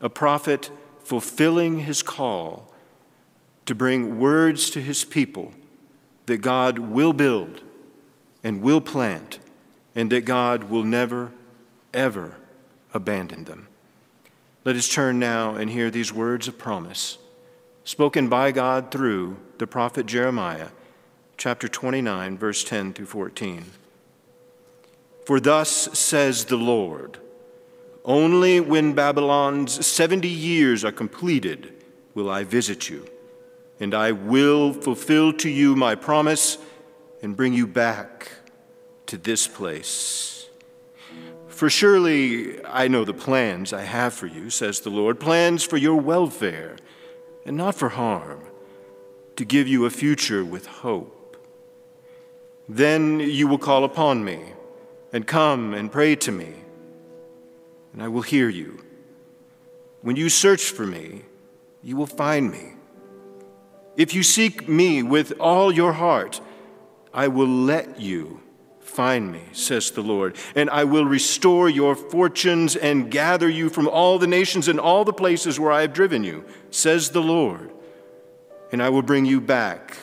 A 0.00 0.08
prophet 0.08 0.70
fulfilling 1.04 1.80
his 1.80 2.02
call 2.02 2.72
to 3.66 3.74
bring 3.74 4.18
words 4.18 4.70
to 4.70 4.80
his 4.80 5.04
people 5.04 5.52
that 6.28 6.38
God 6.38 6.78
will 6.78 7.12
build 7.12 7.62
and 8.44 8.62
will 8.62 8.80
plant, 8.80 9.40
and 9.94 10.10
that 10.12 10.24
God 10.24 10.64
will 10.64 10.84
never, 10.84 11.32
ever 11.92 12.36
abandon 12.94 13.44
them. 13.44 13.66
Let 14.64 14.76
us 14.76 14.88
turn 14.88 15.18
now 15.18 15.56
and 15.56 15.70
hear 15.70 15.90
these 15.90 16.12
words 16.12 16.46
of 16.46 16.56
promise 16.56 17.18
spoken 17.84 18.28
by 18.28 18.52
God 18.52 18.90
through 18.90 19.38
the 19.56 19.66
prophet 19.66 20.04
Jeremiah, 20.04 20.68
chapter 21.38 21.68
29, 21.68 22.36
verse 22.36 22.62
10 22.62 22.92
through 22.92 23.06
14. 23.06 23.64
For 25.24 25.40
thus 25.40 25.98
says 25.98 26.44
the 26.44 26.56
Lord 26.58 27.18
Only 28.04 28.60
when 28.60 28.92
Babylon's 28.92 29.86
70 29.86 30.28
years 30.28 30.84
are 30.84 30.92
completed 30.92 31.72
will 32.14 32.28
I 32.28 32.44
visit 32.44 32.90
you, 32.90 33.08
and 33.80 33.94
I 33.94 34.12
will 34.12 34.72
fulfill 34.72 35.32
to 35.34 35.48
you 35.48 35.76
my 35.76 35.94
promise 35.94 36.58
and 37.22 37.36
bring 37.36 37.52
you 37.52 37.66
back 37.66 38.32
to 39.06 39.16
this 39.16 39.46
place. 39.46 40.48
For 41.48 41.68
surely 41.68 42.64
I 42.64 42.88
know 42.88 43.04
the 43.04 43.14
plans 43.14 43.72
I 43.72 43.82
have 43.82 44.14
for 44.14 44.26
you, 44.26 44.50
says 44.50 44.80
the 44.80 44.90
Lord 44.90 45.18
plans 45.18 45.64
for 45.64 45.76
your 45.76 45.96
welfare 45.96 46.76
and 47.44 47.56
not 47.56 47.74
for 47.74 47.88
harm, 47.88 48.40
to 49.36 49.44
give 49.44 49.66
you 49.66 49.86
a 49.86 49.90
future 49.90 50.44
with 50.44 50.66
hope. 50.66 51.36
Then 52.68 53.20
you 53.20 53.48
will 53.48 53.58
call 53.58 53.84
upon 53.84 54.24
me 54.24 54.52
and 55.12 55.26
come 55.26 55.72
and 55.72 55.90
pray 55.90 56.14
to 56.16 56.30
me, 56.30 56.52
and 57.92 58.02
I 58.02 58.08
will 58.08 58.22
hear 58.22 58.48
you. 58.48 58.84
When 60.02 60.16
you 60.16 60.28
search 60.28 60.70
for 60.70 60.86
me, 60.86 61.22
you 61.82 61.96
will 61.96 62.06
find 62.06 62.50
me. 62.50 62.74
If 63.98 64.14
you 64.14 64.22
seek 64.22 64.66
me 64.66 65.02
with 65.02 65.38
all 65.38 65.70
your 65.70 65.92
heart, 65.92 66.40
I 67.12 67.28
will 67.28 67.46
let 67.46 68.00
you 68.00 68.40
Find 68.98 69.30
me, 69.30 69.42
says 69.52 69.92
the 69.92 70.02
Lord, 70.02 70.34
and 70.56 70.68
I 70.70 70.82
will 70.82 71.04
restore 71.04 71.68
your 71.68 71.94
fortunes 71.94 72.74
and 72.74 73.12
gather 73.12 73.48
you 73.48 73.68
from 73.68 73.86
all 73.86 74.18
the 74.18 74.26
nations 74.26 74.66
and 74.66 74.80
all 74.80 75.04
the 75.04 75.12
places 75.12 75.60
where 75.60 75.70
I 75.70 75.82
have 75.82 75.92
driven 75.92 76.24
you, 76.24 76.44
says 76.72 77.10
the 77.10 77.22
Lord. 77.22 77.70
And 78.72 78.82
I 78.82 78.88
will 78.88 79.02
bring 79.02 79.24
you 79.24 79.40
back 79.40 79.98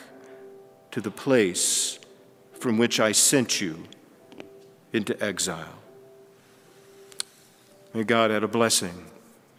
to 0.92 1.02
the 1.02 1.12
place 1.12 2.00
from 2.54 2.78
which 2.78 3.02
I 3.02 3.12
sent 3.12 3.60
you 3.60 3.84
into 4.94 5.22
exile. 5.22 5.80
May 7.94 8.06
God 8.06 8.32
add 8.32 8.44
a 8.44 8.48
blessing 8.48 9.08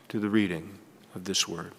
to 0.09 0.19
the 0.19 0.31
reading 0.31 0.79
of 1.15 1.25
this 1.25 1.47
word. 1.47 1.73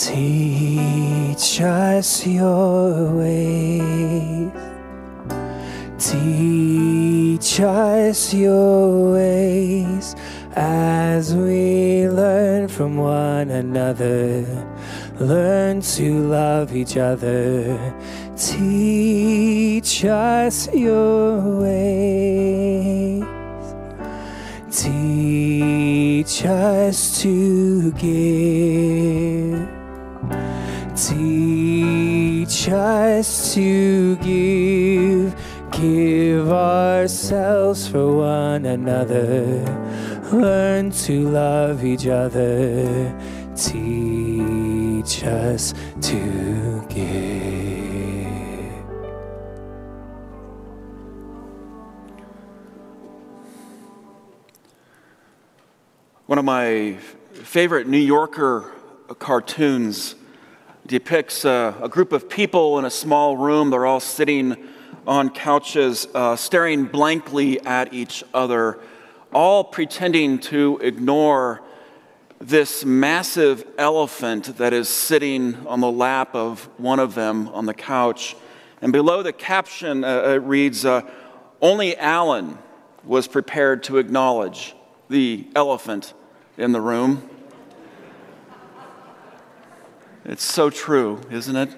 Teach 0.00 1.60
us 1.60 2.26
your 2.26 3.12
ways. 3.18 4.50
Teach 5.98 7.60
us 7.60 8.32
your 8.32 9.12
ways 9.12 10.16
as 10.56 11.34
we 11.34 12.08
learn 12.08 12.68
from 12.68 12.96
one 12.96 13.50
another. 13.50 14.42
Learn 15.18 15.82
to 15.82 16.20
love 16.24 16.74
each 16.74 16.96
other. 16.96 17.78
Teach 18.38 20.06
us 20.06 20.66
your 20.72 21.60
ways. 21.60 23.22
Teach 24.70 26.46
us 26.46 27.20
to 27.20 27.92
give 27.92 29.39
Us 32.72 33.52
to 33.54 34.14
give, 34.16 35.34
give 35.72 36.52
ourselves 36.52 37.88
for 37.88 38.16
one 38.16 38.64
another, 38.64 39.64
learn 40.32 40.92
to 40.92 41.28
love 41.30 41.84
each 41.84 42.06
other, 42.06 43.18
teach 43.56 45.24
us 45.24 45.74
to 46.00 46.86
give. 46.88 47.10
One 56.26 56.38
of 56.38 56.44
my 56.44 56.98
favorite 57.32 57.88
New 57.88 57.98
Yorker 57.98 58.70
cartoons 59.18 60.14
depicts 60.90 61.44
a, 61.44 61.76
a, 61.80 61.88
group 61.88 62.10
of 62.10 62.28
people 62.28 62.76
in 62.80 62.84
a 62.84 62.90
small 62.90 63.36
room. 63.36 63.70
They're 63.70 63.86
all 63.86 64.00
sitting 64.00 64.56
on 65.06 65.30
couches, 65.30 66.08
uh, 66.12 66.34
staring 66.34 66.86
blankly 66.86 67.64
at 67.64 67.94
each 67.94 68.24
other, 68.34 68.80
all 69.32 69.62
pretending 69.62 70.40
to 70.40 70.80
ignore 70.82 71.62
this 72.40 72.84
massive 72.84 73.64
elephant 73.78 74.56
that 74.56 74.72
is 74.72 74.88
sitting 74.88 75.64
on 75.68 75.80
the 75.80 75.90
lap 75.90 76.34
of 76.34 76.68
one 76.76 76.98
of 76.98 77.14
them 77.14 77.46
on 77.50 77.66
the 77.66 77.74
couch. 77.74 78.34
And 78.82 78.92
below 78.92 79.22
the 79.22 79.32
caption, 79.32 80.02
uh, 80.02 80.22
it 80.22 80.42
reads, 80.42 80.84
uh, 80.84 81.02
Only 81.62 81.96
Alan, 81.96 82.58
was 83.04 83.28
prepared 83.28 83.84
to 83.84 83.98
acknowledge 83.98 84.74
the 85.08 85.46
elephant 85.54 86.14
in 86.58 86.72
the 86.72 86.80
room. 86.80 87.29
It's 90.30 90.44
so 90.44 90.70
true, 90.70 91.20
isn't 91.28 91.56
it? 91.56 91.76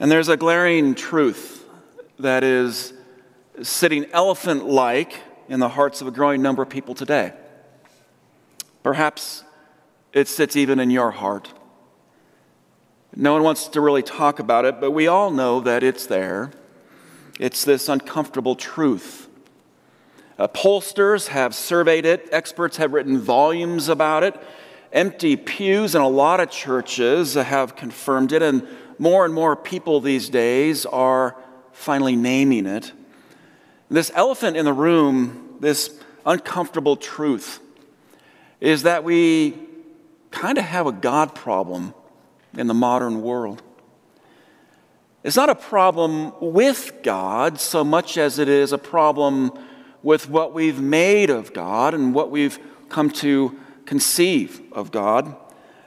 And 0.00 0.10
there's 0.10 0.28
a 0.28 0.36
glaring 0.36 0.96
truth 0.96 1.64
that 2.18 2.42
is 2.42 2.92
sitting 3.62 4.06
elephant 4.10 4.66
like 4.66 5.20
in 5.48 5.60
the 5.60 5.68
hearts 5.68 6.00
of 6.00 6.08
a 6.08 6.10
growing 6.10 6.42
number 6.42 6.60
of 6.60 6.68
people 6.68 6.92
today. 6.92 7.32
Perhaps 8.82 9.44
it 10.12 10.26
sits 10.26 10.56
even 10.56 10.80
in 10.80 10.90
your 10.90 11.12
heart. 11.12 11.52
No 13.14 13.34
one 13.34 13.44
wants 13.44 13.68
to 13.68 13.80
really 13.80 14.02
talk 14.02 14.40
about 14.40 14.64
it, 14.64 14.80
but 14.80 14.90
we 14.90 15.06
all 15.06 15.30
know 15.30 15.60
that 15.60 15.84
it's 15.84 16.06
there. 16.06 16.50
It's 17.38 17.64
this 17.64 17.88
uncomfortable 17.88 18.56
truth. 18.56 19.28
Uh, 20.36 20.48
pollsters 20.48 21.28
have 21.28 21.54
surveyed 21.54 22.06
it, 22.06 22.28
experts 22.32 22.78
have 22.78 22.92
written 22.92 23.20
volumes 23.20 23.88
about 23.88 24.24
it. 24.24 24.34
Empty 24.92 25.36
pews 25.36 25.94
in 25.94 26.00
a 26.00 26.08
lot 26.08 26.40
of 26.40 26.50
churches 26.50 27.34
have 27.34 27.76
confirmed 27.76 28.32
it, 28.32 28.42
and 28.42 28.66
more 28.98 29.24
and 29.24 29.32
more 29.32 29.54
people 29.54 30.00
these 30.00 30.28
days 30.28 30.84
are 30.84 31.36
finally 31.72 32.16
naming 32.16 32.66
it. 32.66 32.92
This 33.88 34.10
elephant 34.14 34.56
in 34.56 34.64
the 34.64 34.72
room, 34.72 35.56
this 35.60 35.98
uncomfortable 36.26 36.96
truth, 36.96 37.60
is 38.60 38.82
that 38.82 39.04
we 39.04 39.58
kind 40.30 40.58
of 40.58 40.64
have 40.64 40.86
a 40.86 40.92
God 40.92 41.34
problem 41.34 41.94
in 42.56 42.66
the 42.66 42.74
modern 42.74 43.22
world. 43.22 43.62
It's 45.22 45.36
not 45.36 45.50
a 45.50 45.54
problem 45.54 46.32
with 46.40 47.02
God 47.02 47.60
so 47.60 47.84
much 47.84 48.16
as 48.16 48.38
it 48.38 48.48
is 48.48 48.72
a 48.72 48.78
problem 48.78 49.52
with 50.02 50.28
what 50.28 50.52
we've 50.52 50.80
made 50.80 51.30
of 51.30 51.52
God 51.52 51.94
and 51.94 52.14
what 52.14 52.30
we've 52.30 52.58
come 52.88 53.10
to 53.10 53.58
conceive 53.90 54.62
of 54.70 54.92
God. 54.92 55.34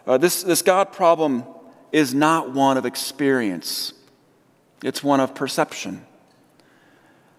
Uh, 0.06 0.18
this, 0.18 0.44
this 0.44 0.62
God 0.62 0.92
problem 0.92 1.46
is 1.94 2.14
not 2.14 2.52
one 2.52 2.76
of 2.76 2.86
experience, 2.86 3.94
it's 4.84 5.02
one 5.02 5.22
of 5.22 5.34
perception. 5.34 6.06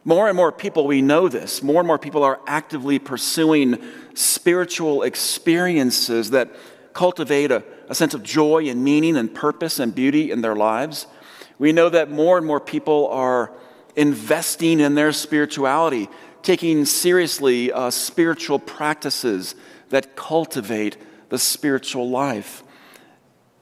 More 0.07 0.27
and 0.27 0.35
more 0.35 0.51
people, 0.51 0.87
we 0.87 1.03
know 1.03 1.29
this, 1.29 1.63
more 1.63 1.83
and 1.83 1.87
more 1.87 1.99
people 1.99 2.23
are 2.23 2.41
actively 2.47 2.99
pursuing 2.99 3.77
spiritual 4.15 5.03
experiences 5.03 6.31
that 6.31 6.49
cultivate 6.95 7.51
a, 7.51 7.63
a 7.91 7.95
sense 7.95 8.15
of 8.15 8.23
joy 8.23 8.67
and 8.67 8.83
meaning 8.83 9.19
and 9.19 9.35
purpose 9.35 9.79
and 9.79 9.95
beauty 9.95 10.31
in 10.31 10.41
their 10.41 10.57
lives. 10.57 11.07
We 11.59 11.73
know 11.73 11.91
that 11.91 12.11
more 12.11 12.39
and 12.39 12.47
more 12.47 12.61
people 12.61 13.09
are 13.09 13.53
investing 13.97 14.81
in 14.81 14.95
their 14.95 15.13
spirituality, 15.13 16.09
taking 16.43 16.87
seriously 16.87 17.71
uh, 17.71 17.91
spiritual 17.91 18.59
practices 18.59 19.55
that 19.91 20.17
cultivate 20.17 20.97
the 21.29 21.39
spiritual 21.39 22.09
life. 22.09 22.63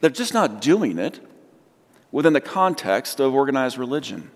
They're 0.00 0.10
just 0.10 0.34
not 0.34 0.60
doing 0.60 0.98
it 0.98 1.20
within 2.10 2.32
the 2.32 2.40
context 2.40 3.20
of 3.20 3.34
organized 3.34 3.78
religion. 3.78 4.30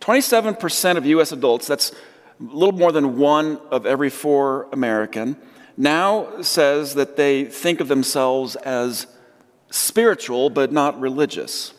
27% 0.00 0.96
of 0.96 1.06
US 1.06 1.32
adults, 1.32 1.66
that's 1.66 1.90
a 1.90 1.94
little 2.38 2.78
more 2.78 2.92
than 2.92 3.18
one 3.18 3.58
of 3.70 3.86
every 3.86 4.10
four 4.10 4.68
American, 4.72 5.36
now 5.76 6.40
says 6.42 6.94
that 6.94 7.16
they 7.16 7.44
think 7.44 7.80
of 7.80 7.88
themselves 7.88 8.56
as 8.56 9.06
spiritual 9.70 10.50
but 10.50 10.72
not 10.72 10.98
religious. 11.00 11.72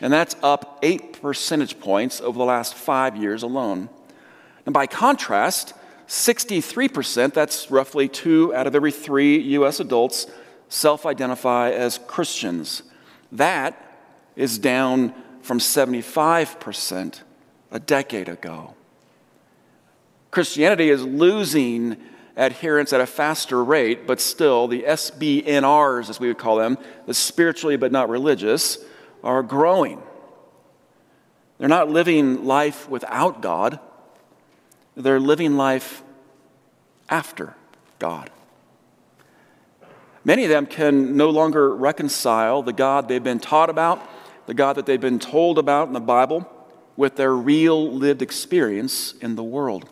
And 0.00 0.12
that's 0.12 0.36
up 0.42 0.80
eight 0.82 1.22
percentage 1.22 1.78
points 1.78 2.20
over 2.20 2.36
the 2.36 2.44
last 2.44 2.74
five 2.74 3.16
years 3.16 3.42
alone. 3.42 3.88
And 4.66 4.72
by 4.72 4.86
contrast, 4.86 5.74
63%, 6.08 7.32
that's 7.32 7.70
roughly 7.70 8.08
two 8.08 8.54
out 8.54 8.66
of 8.66 8.74
every 8.74 8.92
three 8.92 9.38
US 9.38 9.80
adults, 9.80 10.26
self 10.68 11.06
identify 11.06 11.70
as 11.70 11.98
Christians. 12.06 12.82
That 13.32 13.80
is 14.36 14.58
down 14.58 15.14
from 15.42 15.58
75% 15.58 17.20
a 17.70 17.80
decade 17.80 18.28
ago. 18.28 18.74
Christianity 20.30 20.90
is 20.90 21.04
losing 21.04 21.96
adherents 22.36 22.92
at 22.92 23.00
a 23.00 23.06
faster 23.06 23.62
rate, 23.62 24.06
but 24.06 24.20
still, 24.20 24.66
the 24.66 24.82
SBNRs, 24.82 26.10
as 26.10 26.18
we 26.18 26.28
would 26.28 26.38
call 26.38 26.56
them, 26.56 26.76
the 27.06 27.14
spiritually 27.14 27.76
but 27.76 27.92
not 27.92 28.08
religious, 28.08 28.78
are 29.22 29.42
growing. 29.42 30.02
They're 31.58 31.68
not 31.68 31.88
living 31.88 32.44
life 32.44 32.88
without 32.88 33.40
God, 33.40 33.78
they're 34.96 35.20
living 35.20 35.56
life 35.56 36.02
after 37.08 37.54
God. 37.98 38.30
Many 40.24 40.44
of 40.44 40.48
them 40.48 40.66
can 40.66 41.16
no 41.16 41.28
longer 41.28 41.74
reconcile 41.74 42.62
the 42.62 42.72
God 42.72 43.08
they've 43.08 43.22
been 43.22 43.40
taught 43.40 43.68
about, 43.68 44.00
the 44.46 44.54
God 44.54 44.74
that 44.76 44.86
they've 44.86 45.00
been 45.00 45.18
told 45.18 45.58
about 45.58 45.86
in 45.86 45.92
the 45.92 46.00
Bible, 46.00 46.50
with 46.96 47.16
their 47.16 47.34
real 47.34 47.92
lived 47.92 48.22
experience 48.22 49.14
in 49.20 49.34
the 49.34 49.42
world. 49.42 49.88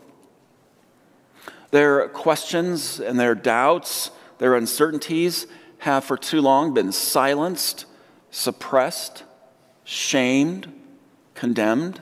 Their 1.70 2.08
questions 2.08 3.00
and 3.00 3.18
their 3.18 3.34
doubts, 3.34 4.10
their 4.38 4.54
uncertainties 4.54 5.46
have 5.78 6.04
for 6.04 6.16
too 6.16 6.40
long 6.40 6.72
been 6.72 6.92
silenced, 6.92 7.86
suppressed, 8.30 9.24
shamed, 9.84 10.72
condemned. 11.34 12.00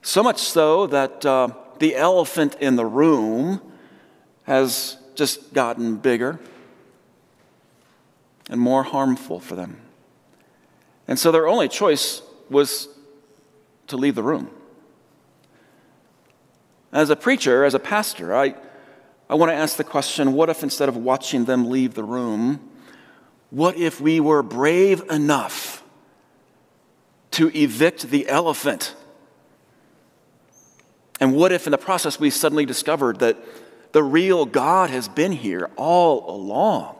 So 0.00 0.22
much 0.22 0.38
so 0.38 0.86
that 0.86 1.26
uh, 1.26 1.48
the 1.82 1.96
elephant 1.96 2.56
in 2.60 2.76
the 2.76 2.86
room 2.86 3.60
has 4.44 4.98
just 5.16 5.52
gotten 5.52 5.96
bigger 5.96 6.38
and 8.48 8.60
more 8.60 8.84
harmful 8.84 9.40
for 9.40 9.56
them. 9.56 9.80
And 11.08 11.18
so 11.18 11.32
their 11.32 11.48
only 11.48 11.66
choice 11.66 12.22
was 12.48 12.88
to 13.88 13.96
leave 13.96 14.14
the 14.14 14.22
room. 14.22 14.48
As 16.92 17.10
a 17.10 17.16
preacher, 17.16 17.64
as 17.64 17.74
a 17.74 17.80
pastor, 17.80 18.32
I, 18.32 18.54
I 19.28 19.34
want 19.34 19.50
to 19.50 19.56
ask 19.56 19.76
the 19.76 19.82
question 19.82 20.34
what 20.34 20.48
if 20.48 20.62
instead 20.62 20.88
of 20.88 20.96
watching 20.96 21.46
them 21.46 21.68
leave 21.68 21.94
the 21.94 22.04
room, 22.04 22.60
what 23.50 23.76
if 23.76 24.00
we 24.00 24.20
were 24.20 24.44
brave 24.44 25.02
enough 25.10 25.82
to 27.32 27.50
evict 27.56 28.08
the 28.10 28.28
elephant? 28.28 28.94
And 31.22 31.36
what 31.36 31.52
if 31.52 31.68
in 31.68 31.70
the 31.70 31.78
process 31.78 32.18
we 32.18 32.30
suddenly 32.30 32.66
discovered 32.66 33.20
that 33.20 33.36
the 33.92 34.02
real 34.02 34.44
God 34.44 34.90
has 34.90 35.06
been 35.06 35.30
here 35.30 35.70
all 35.76 36.28
along? 36.28 36.96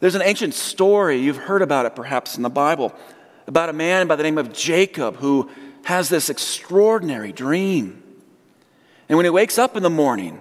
There's 0.00 0.14
an 0.14 0.22
ancient 0.22 0.54
story, 0.54 1.18
you've 1.18 1.36
heard 1.36 1.60
about 1.60 1.84
it 1.84 1.94
perhaps 1.94 2.38
in 2.38 2.42
the 2.42 2.48
Bible, 2.48 2.94
about 3.46 3.68
a 3.68 3.74
man 3.74 4.06
by 4.06 4.16
the 4.16 4.22
name 4.22 4.38
of 4.38 4.54
Jacob 4.54 5.16
who 5.16 5.50
has 5.84 6.08
this 6.08 6.30
extraordinary 6.30 7.30
dream. 7.30 8.02
And 9.10 9.18
when 9.18 9.26
he 9.26 9.30
wakes 9.30 9.58
up 9.58 9.76
in 9.76 9.82
the 9.82 9.90
morning, 9.90 10.40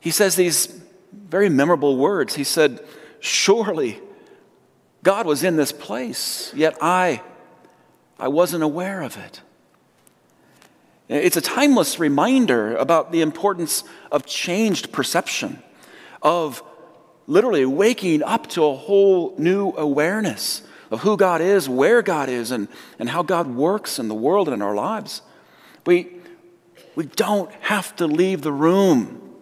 he 0.00 0.10
says 0.10 0.34
these 0.34 0.82
very 1.12 1.48
memorable 1.48 1.98
words. 1.98 2.34
He 2.34 2.42
said, 2.42 2.84
Surely 3.20 4.00
God 5.04 5.24
was 5.24 5.44
in 5.44 5.54
this 5.54 5.70
place, 5.70 6.52
yet 6.52 6.76
I, 6.80 7.22
I 8.18 8.26
wasn't 8.26 8.64
aware 8.64 9.02
of 9.02 9.16
it. 9.16 9.40
It's 11.10 11.36
a 11.36 11.40
timeless 11.40 11.98
reminder 11.98 12.76
about 12.76 13.10
the 13.10 13.20
importance 13.20 13.82
of 14.12 14.26
changed 14.26 14.92
perception, 14.92 15.60
of 16.22 16.62
literally 17.26 17.64
waking 17.64 18.22
up 18.22 18.46
to 18.50 18.64
a 18.64 18.76
whole 18.76 19.34
new 19.36 19.72
awareness 19.72 20.62
of 20.88 21.00
who 21.00 21.16
God 21.16 21.40
is, 21.40 21.68
where 21.68 22.00
God 22.00 22.28
is, 22.28 22.52
and, 22.52 22.68
and 23.00 23.10
how 23.10 23.24
God 23.24 23.48
works 23.48 23.98
in 23.98 24.06
the 24.06 24.14
world 24.14 24.46
and 24.46 24.54
in 24.54 24.62
our 24.62 24.74
lives. 24.76 25.22
We, 25.84 26.16
we 26.94 27.06
don't 27.06 27.50
have 27.54 27.96
to 27.96 28.06
leave 28.06 28.42
the 28.42 28.52
room 28.52 29.34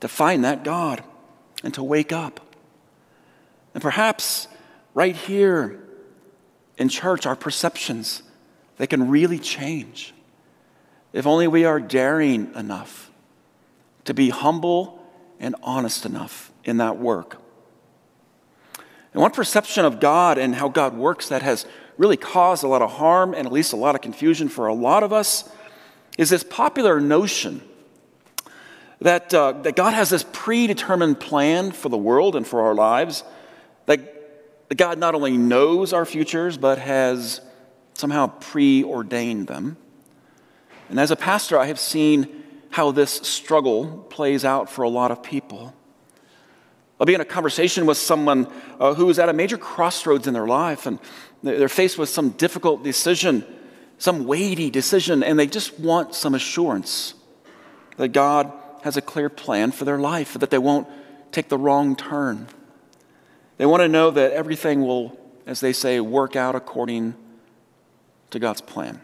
to 0.00 0.08
find 0.08 0.44
that 0.44 0.62
God 0.62 1.02
and 1.62 1.72
to 1.72 1.82
wake 1.82 2.12
up. 2.12 2.40
And 3.72 3.82
perhaps 3.82 4.46
right 4.92 5.16
here 5.16 5.82
in 6.76 6.90
church, 6.90 7.24
our 7.24 7.36
perceptions, 7.36 8.22
they 8.76 8.86
can 8.86 9.08
really 9.08 9.38
change. 9.38 10.12
If 11.14 11.28
only 11.28 11.46
we 11.46 11.64
are 11.64 11.78
daring 11.78 12.52
enough 12.56 13.10
to 14.04 14.12
be 14.12 14.30
humble 14.30 15.00
and 15.38 15.54
honest 15.62 16.04
enough 16.04 16.52
in 16.64 16.78
that 16.78 16.98
work. 16.98 17.40
And 19.12 19.22
one 19.22 19.30
perception 19.30 19.84
of 19.84 20.00
God 20.00 20.38
and 20.38 20.56
how 20.56 20.68
God 20.68 20.96
works 20.96 21.28
that 21.28 21.40
has 21.42 21.66
really 21.96 22.16
caused 22.16 22.64
a 22.64 22.68
lot 22.68 22.82
of 22.82 22.94
harm 22.94 23.32
and 23.32 23.46
at 23.46 23.52
least 23.52 23.72
a 23.72 23.76
lot 23.76 23.94
of 23.94 24.00
confusion 24.00 24.48
for 24.48 24.66
a 24.66 24.74
lot 24.74 25.04
of 25.04 25.12
us 25.12 25.48
is 26.18 26.30
this 26.30 26.42
popular 26.42 27.00
notion 27.00 27.62
that, 29.00 29.32
uh, 29.32 29.52
that 29.52 29.76
God 29.76 29.94
has 29.94 30.10
this 30.10 30.24
predetermined 30.32 31.20
plan 31.20 31.70
for 31.70 31.90
the 31.90 31.96
world 31.96 32.34
and 32.34 32.44
for 32.44 32.62
our 32.62 32.74
lives, 32.74 33.22
that, 33.86 34.68
that 34.68 34.74
God 34.74 34.98
not 34.98 35.14
only 35.14 35.36
knows 35.36 35.92
our 35.92 36.04
futures, 36.04 36.58
but 36.58 36.78
has 36.78 37.40
somehow 37.94 38.26
preordained 38.26 39.46
them. 39.46 39.76
And 40.94 41.00
as 41.00 41.10
a 41.10 41.16
pastor, 41.16 41.58
I 41.58 41.66
have 41.66 41.80
seen 41.80 42.44
how 42.70 42.92
this 42.92 43.10
struggle 43.10 44.06
plays 44.10 44.44
out 44.44 44.70
for 44.70 44.82
a 44.82 44.88
lot 44.88 45.10
of 45.10 45.24
people. 45.24 45.74
I'll 47.00 47.04
be 47.04 47.14
in 47.14 47.20
a 47.20 47.24
conversation 47.24 47.84
with 47.84 47.98
someone 47.98 48.46
uh, 48.78 48.94
who 48.94 49.10
is 49.10 49.18
at 49.18 49.28
a 49.28 49.32
major 49.32 49.58
crossroads 49.58 50.28
in 50.28 50.34
their 50.34 50.46
life 50.46 50.86
and 50.86 51.00
they're 51.42 51.68
faced 51.68 51.98
with 51.98 52.10
some 52.10 52.30
difficult 52.30 52.84
decision, 52.84 53.44
some 53.98 54.24
weighty 54.24 54.70
decision, 54.70 55.24
and 55.24 55.36
they 55.36 55.48
just 55.48 55.80
want 55.80 56.14
some 56.14 56.32
assurance 56.32 57.14
that 57.96 58.10
God 58.10 58.52
has 58.84 58.96
a 58.96 59.02
clear 59.02 59.28
plan 59.28 59.72
for 59.72 59.84
their 59.84 59.98
life, 59.98 60.34
that 60.34 60.50
they 60.50 60.58
won't 60.58 60.86
take 61.32 61.48
the 61.48 61.58
wrong 61.58 61.96
turn. 61.96 62.46
They 63.56 63.66
want 63.66 63.80
to 63.80 63.88
know 63.88 64.12
that 64.12 64.30
everything 64.30 64.86
will, 64.86 65.18
as 65.44 65.58
they 65.58 65.72
say, 65.72 65.98
work 65.98 66.36
out 66.36 66.54
according 66.54 67.16
to 68.30 68.38
God's 68.38 68.60
plan. 68.60 69.00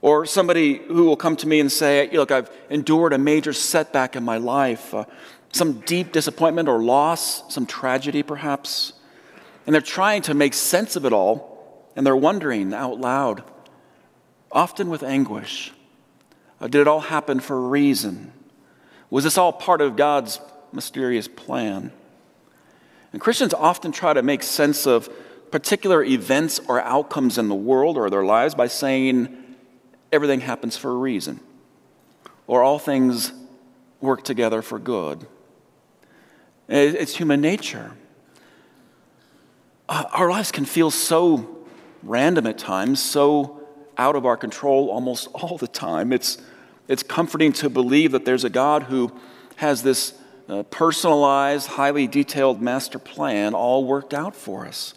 Or 0.00 0.26
somebody 0.26 0.78
who 0.78 1.04
will 1.04 1.16
come 1.16 1.36
to 1.36 1.48
me 1.48 1.60
and 1.60 1.70
say, 1.70 2.08
Look, 2.12 2.30
I've 2.30 2.50
endured 2.70 3.12
a 3.12 3.18
major 3.18 3.52
setback 3.52 4.14
in 4.14 4.24
my 4.24 4.38
life, 4.38 4.94
uh, 4.94 5.04
some 5.52 5.80
deep 5.80 6.12
disappointment 6.12 6.68
or 6.68 6.82
loss, 6.82 7.52
some 7.52 7.66
tragedy 7.66 8.22
perhaps. 8.22 8.92
And 9.66 9.74
they're 9.74 9.82
trying 9.82 10.22
to 10.22 10.34
make 10.34 10.54
sense 10.54 10.96
of 10.96 11.04
it 11.04 11.12
all, 11.12 11.88
and 11.96 12.06
they're 12.06 12.16
wondering 12.16 12.72
out 12.72 13.00
loud, 13.00 13.42
often 14.52 14.88
with 14.88 15.02
anguish 15.02 15.72
uh, 16.60 16.66
did 16.66 16.80
it 16.80 16.88
all 16.88 17.00
happen 17.00 17.40
for 17.40 17.56
a 17.56 17.68
reason? 17.68 18.32
Was 19.10 19.24
this 19.24 19.38
all 19.38 19.52
part 19.52 19.80
of 19.80 19.96
God's 19.96 20.40
mysterious 20.72 21.28
plan? 21.28 21.92
And 23.12 23.20
Christians 23.20 23.54
often 23.54 23.92
try 23.92 24.12
to 24.12 24.22
make 24.22 24.42
sense 24.42 24.86
of 24.86 25.08
particular 25.50 26.04
events 26.04 26.60
or 26.68 26.80
outcomes 26.82 27.38
in 27.38 27.48
the 27.48 27.54
world 27.54 27.96
or 27.96 28.10
their 28.10 28.24
lives 28.24 28.54
by 28.54 28.66
saying 28.66 29.47
everything 30.12 30.40
happens 30.40 30.76
for 30.76 30.90
a 30.90 30.96
reason, 30.96 31.40
or 32.46 32.62
all 32.62 32.78
things 32.78 33.32
work 34.00 34.24
together 34.24 34.62
for 34.62 34.78
good. 34.78 35.26
It's 36.68 37.16
human 37.16 37.40
nature. 37.40 37.92
Uh, 39.88 40.04
our 40.12 40.28
lives 40.28 40.52
can 40.52 40.66
feel 40.66 40.90
so 40.90 41.66
random 42.02 42.46
at 42.46 42.58
times, 42.58 43.00
so 43.00 43.66
out 43.96 44.14
of 44.16 44.26
our 44.26 44.36
control 44.36 44.90
almost 44.90 45.28
all 45.34 45.56
the 45.58 45.68
time. 45.68 46.12
It's, 46.12 46.38
it's 46.86 47.02
comforting 47.02 47.52
to 47.54 47.70
believe 47.70 48.12
that 48.12 48.24
there's 48.24 48.44
a 48.44 48.50
God 48.50 48.84
who 48.84 49.12
has 49.56 49.82
this 49.82 50.14
uh, 50.48 50.62
personalized, 50.64 51.68
highly 51.68 52.06
detailed 52.06 52.62
master 52.62 52.98
plan 52.98 53.54
all 53.54 53.84
worked 53.84 54.14
out 54.14 54.34
for 54.36 54.66
us. 54.66 54.94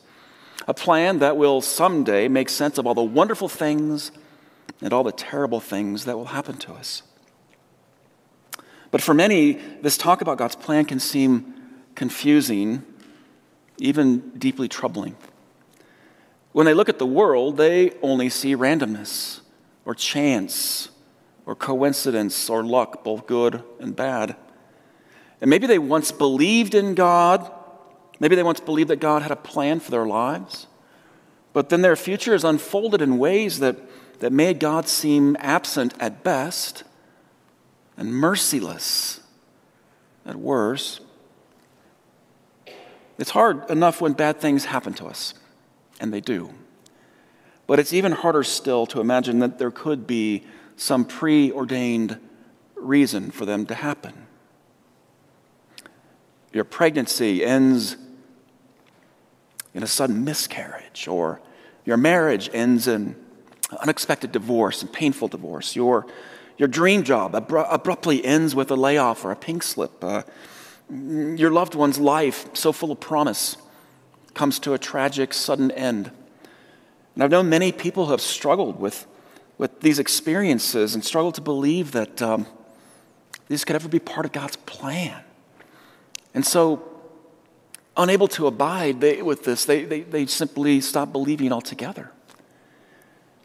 A 0.67 0.73
plan 0.73 1.19
that 1.19 1.37
will 1.37 1.61
someday 1.61 2.27
make 2.27 2.47
sense 2.47 2.77
of 2.77 2.85
all 2.85 2.93
the 2.93 3.01
wonderful 3.01 3.49
things 3.49 4.11
and 4.81 4.91
all 4.93 5.03
the 5.03 5.11
terrible 5.11 5.59
things 5.59 6.05
that 6.05 6.17
will 6.17 6.25
happen 6.25 6.57
to 6.57 6.73
us. 6.73 7.03
But 8.89 9.01
for 9.01 9.13
many, 9.13 9.53
this 9.81 9.97
talk 9.97 10.21
about 10.21 10.37
God's 10.37 10.55
plan 10.55 10.85
can 10.85 10.99
seem 10.99 11.53
confusing, 11.95 12.83
even 13.77 14.31
deeply 14.37 14.67
troubling. 14.67 15.15
When 16.51 16.65
they 16.65 16.73
look 16.73 16.89
at 16.89 16.99
the 16.99 17.05
world, 17.05 17.57
they 17.57 17.91
only 18.01 18.29
see 18.29 18.55
randomness 18.55 19.39
or 19.85 19.95
chance 19.95 20.89
or 21.45 21.55
coincidence 21.55 22.49
or 22.49 22.63
luck, 22.63 23.03
both 23.03 23.25
good 23.27 23.63
and 23.79 23.95
bad. 23.95 24.35
And 25.39 25.49
maybe 25.49 25.67
they 25.67 25.79
once 25.79 26.11
believed 26.11 26.75
in 26.75 26.93
God. 26.93 27.49
Maybe 28.19 28.35
they 28.35 28.43
once 28.43 28.59
believed 28.59 28.89
that 28.89 28.99
God 28.99 29.21
had 29.21 29.31
a 29.31 29.35
plan 29.35 29.79
for 29.79 29.91
their 29.91 30.05
lives. 30.05 30.67
But 31.53 31.69
then 31.69 31.81
their 31.81 31.95
future 31.95 32.35
is 32.35 32.43
unfolded 32.43 33.01
in 33.01 33.17
ways 33.17 33.59
that, 33.59 33.77
that 34.21 34.31
made 34.31 34.59
God 34.59 34.87
seem 34.87 35.35
absent 35.39 35.95
at 35.99 36.23
best 36.23 36.83
and 37.97 38.13
merciless 38.13 39.19
at 40.27 40.35
worst. 40.35 41.01
It's 43.17 43.31
hard 43.31 43.69
enough 43.69 43.99
when 43.99 44.13
bad 44.13 44.39
things 44.39 44.65
happen 44.65 44.93
to 44.93 45.07
us, 45.07 45.33
and 45.99 46.13
they 46.13 46.21
do. 46.21 46.53
But 47.65 47.79
it's 47.79 47.93
even 47.93 48.11
harder 48.11 48.43
still 48.43 48.85
to 48.87 49.01
imagine 49.01 49.39
that 49.39 49.57
there 49.57 49.71
could 49.71 50.05
be 50.05 50.43
some 50.75 51.03
preordained 51.03 52.19
reason 52.75 53.31
for 53.31 53.45
them 53.45 53.65
to 53.65 53.75
happen. 53.75 54.27
Your 56.53 56.63
pregnancy 56.63 57.43
ends 57.43 57.97
in 59.73 59.81
a 59.81 59.87
sudden 59.87 60.23
miscarriage, 60.23 61.07
or 61.07 61.41
your 61.85 61.97
marriage 61.97 62.51
ends 62.53 62.87
in 62.87 63.15
unexpected 63.79 64.31
divorce 64.31 64.81
and 64.81 64.91
painful 64.91 65.27
divorce. 65.27 65.75
Your, 65.75 66.05
your 66.57 66.67
dream 66.67 67.03
job 67.03 67.33
abru- 67.33 67.67
abruptly 67.69 68.23
ends 68.23 68.53
with 68.53 68.71
a 68.71 68.75
layoff 68.75 69.23
or 69.23 69.31
a 69.31 69.35
pink 69.35 69.63
slip. 69.63 70.03
Uh, 70.03 70.23
your 70.89 71.51
loved 71.51 71.75
one's 71.75 71.99
life, 71.99 72.53
so 72.53 72.71
full 72.71 72.91
of 72.91 72.99
promise, 72.99 73.57
comes 74.33 74.59
to 74.59 74.73
a 74.73 74.77
tragic, 74.77 75.33
sudden 75.33 75.71
end. 75.71 76.11
And 77.15 77.23
I've 77.23 77.31
known 77.31 77.49
many 77.49 77.71
people 77.71 78.05
who 78.05 78.11
have 78.11 78.21
struggled 78.21 78.79
with 78.79 79.07
with 79.61 79.81
these 79.81 79.99
experiences 79.99 80.95
and 80.95 81.05
struggled 81.05 81.35
to 81.35 81.41
believe 81.41 81.91
that 81.91 82.19
um, 82.19 82.47
these 83.47 83.63
could 83.63 83.75
ever 83.75 83.87
be 83.87 83.99
part 83.99 84.25
of 84.25 84.31
God's 84.31 84.55
plan. 84.55 85.21
And 86.33 86.43
so, 86.43 86.81
unable 87.95 88.27
to 88.29 88.47
abide 88.47 89.01
they, 89.01 89.21
with 89.21 89.43
this, 89.43 89.65
they, 89.65 89.83
they, 89.83 90.01
they 90.01 90.25
simply 90.25 90.81
stop 90.81 91.11
believing 91.11 91.51
altogether. 91.51 92.09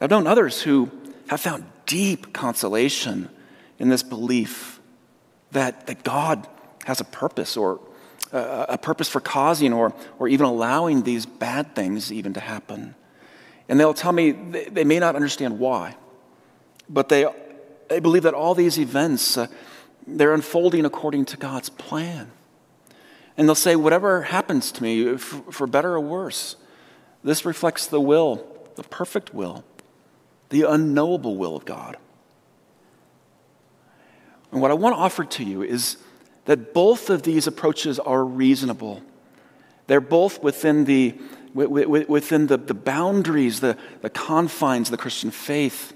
I've 0.00 0.10
known 0.10 0.26
others 0.26 0.62
who 0.62 0.90
have 1.28 1.40
found 1.40 1.64
deep 1.86 2.32
consolation 2.32 3.28
in 3.78 3.88
this 3.88 4.02
belief 4.02 4.80
that, 5.52 5.86
that 5.86 6.04
God 6.04 6.46
has 6.84 7.00
a 7.00 7.04
purpose 7.04 7.56
or 7.56 7.80
uh, 8.32 8.66
a 8.68 8.78
purpose 8.78 9.08
for 9.08 9.20
causing 9.20 9.72
or, 9.72 9.94
or 10.18 10.28
even 10.28 10.46
allowing 10.46 11.02
these 11.02 11.26
bad 11.26 11.74
things 11.74 12.12
even 12.12 12.34
to 12.34 12.40
happen. 12.40 12.94
And 13.68 13.80
they'll 13.80 13.94
tell 13.94 14.12
me 14.12 14.32
they, 14.32 14.64
they 14.66 14.84
may 14.84 14.98
not 14.98 15.16
understand 15.16 15.58
why. 15.58 15.96
But 16.88 17.08
they, 17.08 17.26
they 17.88 18.00
believe 18.00 18.24
that 18.24 18.34
all 18.34 18.54
these 18.54 18.78
events, 18.78 19.36
uh, 19.36 19.46
they're 20.06 20.34
unfolding 20.34 20.84
according 20.84 21.24
to 21.26 21.36
God's 21.36 21.68
plan. 21.68 22.30
And 23.36 23.48
they'll 23.48 23.54
say, 23.54 23.76
whatever 23.76 24.22
happens 24.22 24.72
to 24.72 24.82
me, 24.82 25.16
for, 25.16 25.52
for 25.52 25.66
better 25.66 25.94
or 25.94 26.00
worse, 26.00 26.56
this 27.22 27.44
reflects 27.44 27.86
the 27.86 28.00
will, 28.00 28.46
the 28.76 28.82
perfect 28.84 29.34
will, 29.34 29.64
the 30.48 30.62
unknowable 30.62 31.36
will 31.36 31.56
of 31.56 31.64
God. 31.64 31.96
And 34.52 34.60
what 34.60 34.70
I 34.70 34.74
want 34.74 34.94
to 34.94 35.00
offer 35.00 35.24
to 35.24 35.44
you 35.44 35.62
is 35.62 35.96
that 36.44 36.72
both 36.72 37.10
of 37.10 37.22
these 37.22 37.46
approaches 37.46 37.98
are 37.98 38.24
reasonable. 38.24 39.02
They're 39.86 40.00
both 40.00 40.42
within 40.42 40.84
the, 40.84 41.14
within 41.54 42.46
the, 42.46 42.56
the 42.56 42.74
boundaries, 42.74 43.60
the, 43.60 43.76
the 44.02 44.10
confines 44.10 44.88
of 44.88 44.92
the 44.92 44.96
Christian 44.96 45.30
faith. 45.30 45.92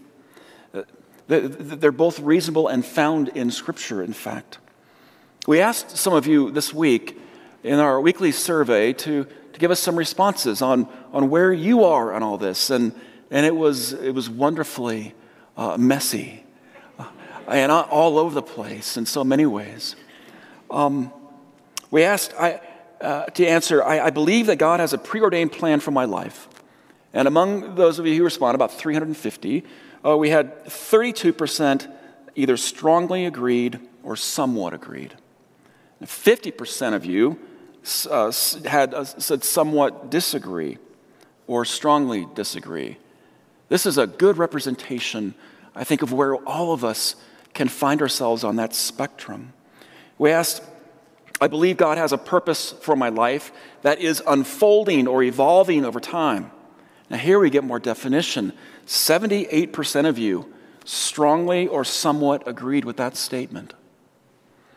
Uh, 0.75 0.83
they're 1.29 1.93
both 1.93 2.19
reasonable 2.19 2.67
and 2.69 2.85
found 2.85 3.29
in 3.29 3.51
Scripture, 3.51 4.03
in 4.03 4.13
fact. 4.13 4.59
We 5.47 5.61
asked 5.61 5.97
some 5.97 6.13
of 6.13 6.27
you 6.27 6.51
this 6.51 6.75
week 6.75 7.19
in 7.63 7.79
our 7.79 8.01
weekly 8.01 8.33
survey 8.33 8.93
to, 8.95 9.27
to 9.53 9.61
give 9.61 9.71
us 9.71 9.81
some 9.81 9.97
responses 9.97 10.61
on, 10.61 10.89
on 11.13 11.31
where 11.31 11.53
you 11.53 11.85
are 11.85 12.13
on 12.13 12.23
all 12.23 12.37
this, 12.37 12.69
and, 12.71 12.93
and 13.31 13.47
it, 13.47 13.55
was, 13.55 13.93
it 13.93 14.13
was 14.13 14.29
wonderfully 14.29 15.15
uh, 15.57 15.77
messy 15.77 16.45
uh, 16.99 17.07
and 17.49 17.71
all 17.71 18.19
over 18.19 18.35
the 18.35 18.43
place 18.43 18.97
in 18.97 19.07
so 19.07 19.23
many 19.23 19.47
ways. 19.47 19.97
Um, 20.71 21.13
we 21.91 22.05
asked 22.05 22.35
I, 22.39 22.61
uh, 23.01 23.27
to 23.27 23.47
answer 23.47 23.83
I, 23.83 24.07
I 24.07 24.11
believe 24.11 24.47
that 24.47 24.57
God 24.57 24.81
has 24.81 24.93
a 24.93 24.99
preordained 24.99 25.53
plan 25.53 25.81
for 25.81 25.91
my 25.91 26.05
life. 26.05 26.49
And 27.13 27.27
among 27.27 27.75
those 27.75 27.99
of 27.99 28.07
you 28.07 28.17
who 28.17 28.25
responded, 28.25 28.57
about 28.57 28.73
350, 28.73 29.65
uh, 30.05 30.17
we 30.17 30.31
had 30.31 30.65
32% 30.67 31.93
either 32.37 32.57
strongly 32.57 33.27
agreed 33.27 33.81
or 34.03 34.17
somewhat 34.17 34.73
agreed. 34.73 35.15
50% 36.03 36.95
of 36.95 37.05
you 37.05 37.39
uh, 38.09 38.33
had 38.69 38.95
uh, 38.95 39.05
said 39.05 39.45
somewhat 39.45 40.11
disagree 40.11 40.79
or 41.47 41.65
strongly 41.65 42.27
disagree. 42.35 42.97
This 43.71 43.87
is 43.87 43.97
a 43.97 44.07
good 44.07 44.37
representation, 44.37 45.35
I 45.77 45.85
think, 45.85 46.03
of 46.03 46.13
where 46.13 46.35
all 46.35 46.75
of 46.75 46.85
us 46.85 47.15
can 47.55 47.69
find 47.69 48.03
ourselves 48.03 48.45
on 48.45 48.57
that 48.57 48.75
spectrum. 48.75 49.53
We 50.19 50.33
asked, 50.33 50.63
I 51.41 51.47
believe 51.47 51.77
God 51.77 51.97
has 51.97 52.13
a 52.13 52.19
purpose 52.19 52.73
for 52.73 52.97
my 52.97 53.09
life 53.09 53.53
that 53.83 54.01
is 54.01 54.23
unfolding 54.27 55.07
or 55.07 55.23
evolving 55.23 55.85
over 55.85 56.01
time. 56.01 56.51
Now, 57.09 57.19
here 57.19 57.39
we 57.39 57.49
get 57.49 57.63
more 57.63 57.79
definition. 57.79 58.53
78% 58.87 60.09
of 60.09 60.19
you 60.19 60.53
strongly 60.85 61.69
or 61.69 61.85
somewhat 61.85 62.47
agreed 62.49 62.85
with 62.85 62.97
that 62.97 63.17
statement. 63.17 63.73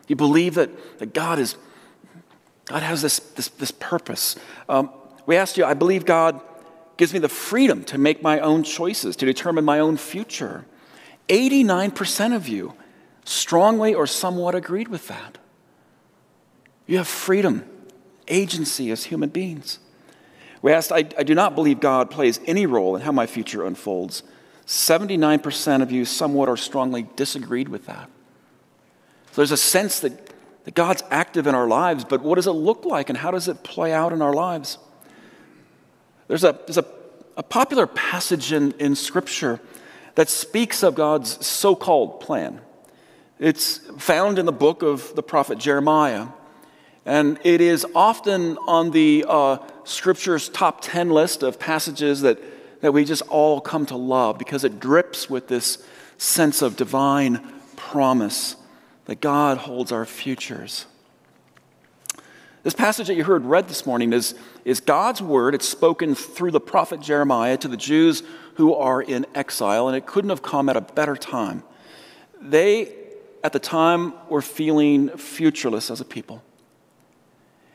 You 0.08 0.16
believe 0.16 0.54
that, 0.54 1.00
that 1.00 1.16
God, 1.16 1.40
is, 1.40 1.56
God 2.66 2.84
has 2.84 3.02
this, 3.02 3.20
this, 3.20 3.48
this 3.48 3.72
purpose. 3.72 4.36
Um, 4.70 4.92
we 5.26 5.36
asked 5.36 5.58
you, 5.58 5.66
I 5.66 5.74
believe 5.74 6.06
God 6.06 6.40
gives 6.98 7.14
me 7.14 7.20
the 7.20 7.30
freedom 7.30 7.84
to 7.86 7.98
make 7.98 8.22
my 8.22 8.40
own 8.40 8.64
choices, 8.64 9.16
to 9.18 9.26
determine 9.26 9.66
my 9.66 9.80
own 9.80 9.98
future. 9.98 10.66
89% 11.30 12.36
of 12.36 12.48
you 12.48 12.74
strongly 13.26 13.94
or 13.94 14.06
somewhat 14.06 14.56
agreed 14.56 14.88
with 14.88 15.08
that. 15.08 15.38
You 16.86 16.98
have 16.98 17.08
freedom, 17.08 17.66
agency 18.28 18.92
as 18.92 19.06
human 19.06 19.30
beings. 19.30 19.80
We 20.62 20.72
asked, 20.72 20.92
I, 20.92 21.06
I 21.18 21.24
do 21.24 21.36
not 21.36 21.56
believe 21.56 21.80
God 21.80 22.12
plays 22.12 22.40
any 22.46 22.66
role 22.66 22.96
in 22.96 23.02
how 23.02 23.12
my 23.12 23.26
future 23.26 23.66
unfolds. 23.66 24.24
79% 24.66 25.82
of 25.82 25.92
you 25.92 26.06
somewhat 26.06 26.48
or 26.48 26.56
strongly 26.56 27.08
disagreed 27.16 27.70
with 27.70 27.86
that. 27.86 28.10
So 29.32 29.42
there's 29.42 29.52
a 29.52 29.58
sense 29.58 30.00
that, 30.02 30.32
that 30.64 30.74
God's 30.74 31.04
active 31.10 31.48
in 31.48 31.56
our 31.56 31.68
lives, 31.68 32.06
but 32.06 32.22
what 32.22 32.36
does 32.36 32.48
it 32.48 32.52
look 32.52 32.86
like 32.86 33.10
and 33.10 33.18
how 33.18 33.32
does 33.32 33.48
it 33.48 33.64
play 33.64 33.92
out 33.92 34.14
in 34.14 34.22
our 34.22 34.34
lives? 34.34 34.78
There's 36.34 36.44
a, 36.44 36.60
there's 36.66 36.80
a, 36.80 36.86
a 37.38 37.44
popular 37.44 37.86
passage 37.86 38.54
in, 38.54 38.72
in 38.80 38.96
Scripture 38.96 39.60
that 40.16 40.30
speaks 40.30 40.82
of 40.82 40.96
God's 40.96 41.46
so 41.46 41.76
called 41.76 42.22
plan. 42.22 42.60
It's 43.38 43.78
found 44.00 44.40
in 44.40 44.48
the 44.48 44.52
book 44.52 44.82
of 44.82 45.14
the 45.16 45.22
prophet 45.22 45.60
Jeremiah, 45.60 46.30
and 47.06 47.38
it 47.44 47.62
is 47.62 47.86
often 47.94 48.58
on 48.68 48.90
the 48.90 49.26
uh, 49.28 49.58
Scripture's 49.84 50.50
top 50.50 50.82
10 50.82 51.12
list 51.12 51.44
of 51.44 51.60
passages 51.60 52.22
that, 52.22 52.40
that 52.82 52.94
we 52.94 53.06
just 53.06 53.22
all 53.30 53.62
come 53.62 53.86
to 53.86 53.96
love 53.96 54.40
because 54.40 54.64
it 54.64 54.80
drips 54.80 55.30
with 55.30 55.50
this 55.50 55.86
sense 56.18 56.64
of 56.64 56.76
divine 56.76 57.48
promise 57.76 58.56
that 59.06 59.22
God 59.22 59.60
holds 59.60 59.92
our 59.92 60.04
futures. 60.04 60.88
This 62.64 62.74
passage 62.74 63.08
that 63.08 63.16
you 63.16 63.26
heard 63.26 63.44
read 63.44 63.68
this 63.68 63.86
morning 63.86 64.14
is, 64.14 64.36
is 64.64 64.80
God's 64.80 65.22
word. 65.22 65.54
It's 65.54 65.68
spoken 65.68 66.16
through 66.16 66.52
the 66.52 66.62
prophet 66.62 67.02
Jeremiah 67.02 67.58
to 67.58 67.68
the 67.68 67.76
Jews 67.76 68.24
who 68.56 68.74
are 68.74 69.02
in 69.02 69.26
exile, 69.36 69.90
and 69.90 69.98
it 69.98 70.06
couldn't 70.06 70.30
have 70.30 70.42
come 70.42 70.70
at 70.70 70.78
a 70.78 70.82
better 70.82 71.18
time. 71.18 71.64
They, 72.40 72.96
at 73.44 73.52
the 73.52 73.60
time, 73.60 74.14
were 74.30 74.42
feeling 74.42 75.10
futureless 75.10 75.92
as 75.92 76.00
a 76.00 76.06
people. 76.06 76.42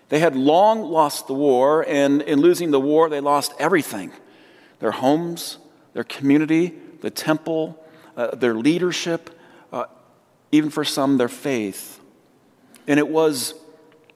They 0.09 0.21
had 0.21 0.35
long 0.35 0.80
lost 0.80 1.26
the 1.26 1.35
war, 1.35 1.85
and 1.87 2.23
in 2.23 2.40
losing 2.40 2.71
the 2.71 2.80
war, 2.80 3.11
they 3.11 3.21
lost 3.21 3.52
everything 3.59 4.11
their 4.78 4.92
homes, 4.92 5.59
their 5.92 6.04
community, 6.04 6.73
the 7.02 7.11
temple, 7.11 7.85
uh, 8.16 8.35
their 8.37 8.54
leadership, 8.54 9.28
uh, 9.71 9.85
even 10.50 10.71
for 10.71 10.85
some, 10.85 11.18
their 11.18 11.28
faith. 11.28 12.00
And 12.87 12.99
it 12.99 13.09
was 13.09 13.54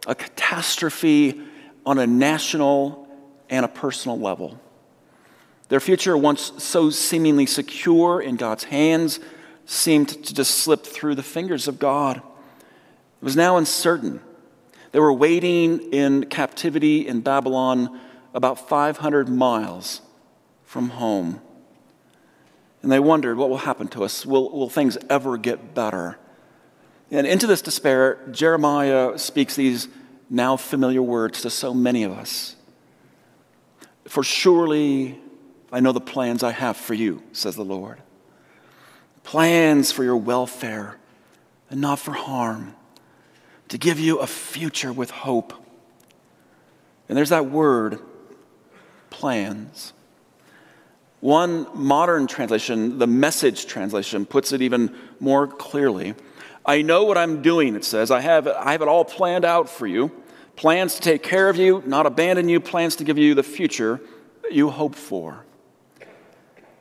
a 0.07 0.15
catastrophe 0.15 1.41
on 1.87 1.99
a 1.99 2.07
national 2.07 3.09
and 3.49 3.65
a 3.65 3.69
personal 3.69 4.19
level. 4.19 4.59
Their 5.69 5.81
future, 5.81 6.17
once 6.17 6.53
so 6.63 6.91
seemingly 6.91 7.47
secure 7.47 8.21
in 8.21 8.37
God's 8.37 8.65
hands, 8.65 9.21
seemed 9.65 10.09
to 10.09 10.35
just 10.35 10.57
slip 10.57 10.85
through 10.85 11.15
the 11.15 11.23
fingers 11.23 11.69
of 11.69 11.79
God. 11.79 12.19
It 12.19 13.25
was 13.25 13.37
now 13.37 13.57
uncertain. 13.57 14.21
They 14.91 14.99
were 14.99 15.13
waiting 15.13 15.93
in 15.93 16.27
captivity 16.27 17.07
in 17.07 17.21
Babylon 17.21 18.01
about 18.35 18.69
500 18.69 19.29
miles 19.29 20.03
from 20.65 20.91
home. 20.91 21.41
And 22.83 22.91
they 22.91 23.01
wondered, 23.01 23.37
what 23.37 23.49
will 23.49 23.59
happen 23.59 23.89
to 23.89 24.05
us? 24.05 24.27
Will, 24.27 24.51
will 24.51 24.69
things 24.69 24.99
ever 25.09 25.39
get 25.39 25.75
better? 25.75 26.19
And 27.13 27.27
into 27.27 27.47
this 27.47 27.61
despair, 27.61 28.19
Jeremiah 28.31 29.19
speaks 29.19 29.55
these 29.55 29.87
now 30.31 30.57
familiar 30.57 31.03
words 31.03 31.43
to 31.43 31.51
so 31.51 31.75
many 31.75 32.05
of 32.05 32.13
us. 32.13 32.57
For 34.07 34.25
surely 34.25 35.21
I 35.71 35.81
know 35.81 35.93
the 35.93 36.01
plans 36.01 36.43
I 36.43 36.53
have 36.53 36.79
for 36.79 36.95
you, 36.95 37.23
says 37.33 37.55
the 37.55 37.65
Lord. 37.65 38.01
Plans 39.25 39.93
for 39.93 40.03
your 40.03 40.17
welfare 40.17 40.97
and 41.69 41.83
not 41.83 41.99
for 41.99 42.13
harm, 42.13 42.75
to 43.69 43.79
give 43.79 44.01
you 44.01 44.19
a 44.19 44.27
future 44.27 44.93
with 44.93 45.11
hope. 45.11 45.53
And 47.09 47.17
there's 47.17 47.31
that 47.31 47.51
word, 47.51 47.99
plans. 49.11 49.93
One 51.21 51.67
modern 51.75 52.27
translation, 52.27 52.99
the 52.99 53.07
message 53.07 53.67
translation, 53.67 54.27
puts 54.27 54.53
it 54.53 54.61
even 54.63 54.95
more 55.21 55.47
clearly. 55.47 56.15
I 56.65 56.83
know 56.83 57.05
what 57.05 57.19
I'm 57.19 57.43
doing, 57.43 57.75
it 57.75 57.85
says. 57.85 58.11
I 58.11 58.21
have, 58.21 58.47
I 58.47 58.73
have 58.73 58.83
it 58.83 58.89
all 58.89 59.05
planned 59.05 59.45
out 59.45 59.69
for 59.69 59.87
you. 59.87 60.13
Plans 60.55 60.95
to 60.95 61.01
take 61.01 61.23
care 61.23 61.49
of 61.49 61.57
you, 61.57 61.83
not 61.87 62.07
abandon 62.07 62.49
you, 62.49 62.61
plans 62.61 62.97
to 62.97 63.05
give 63.05 63.19
you 63.19 63.35
the 63.35 63.43
future 63.43 64.01
that 64.43 64.53
you 64.53 64.71
hope 64.71 64.95
for. 64.95 65.45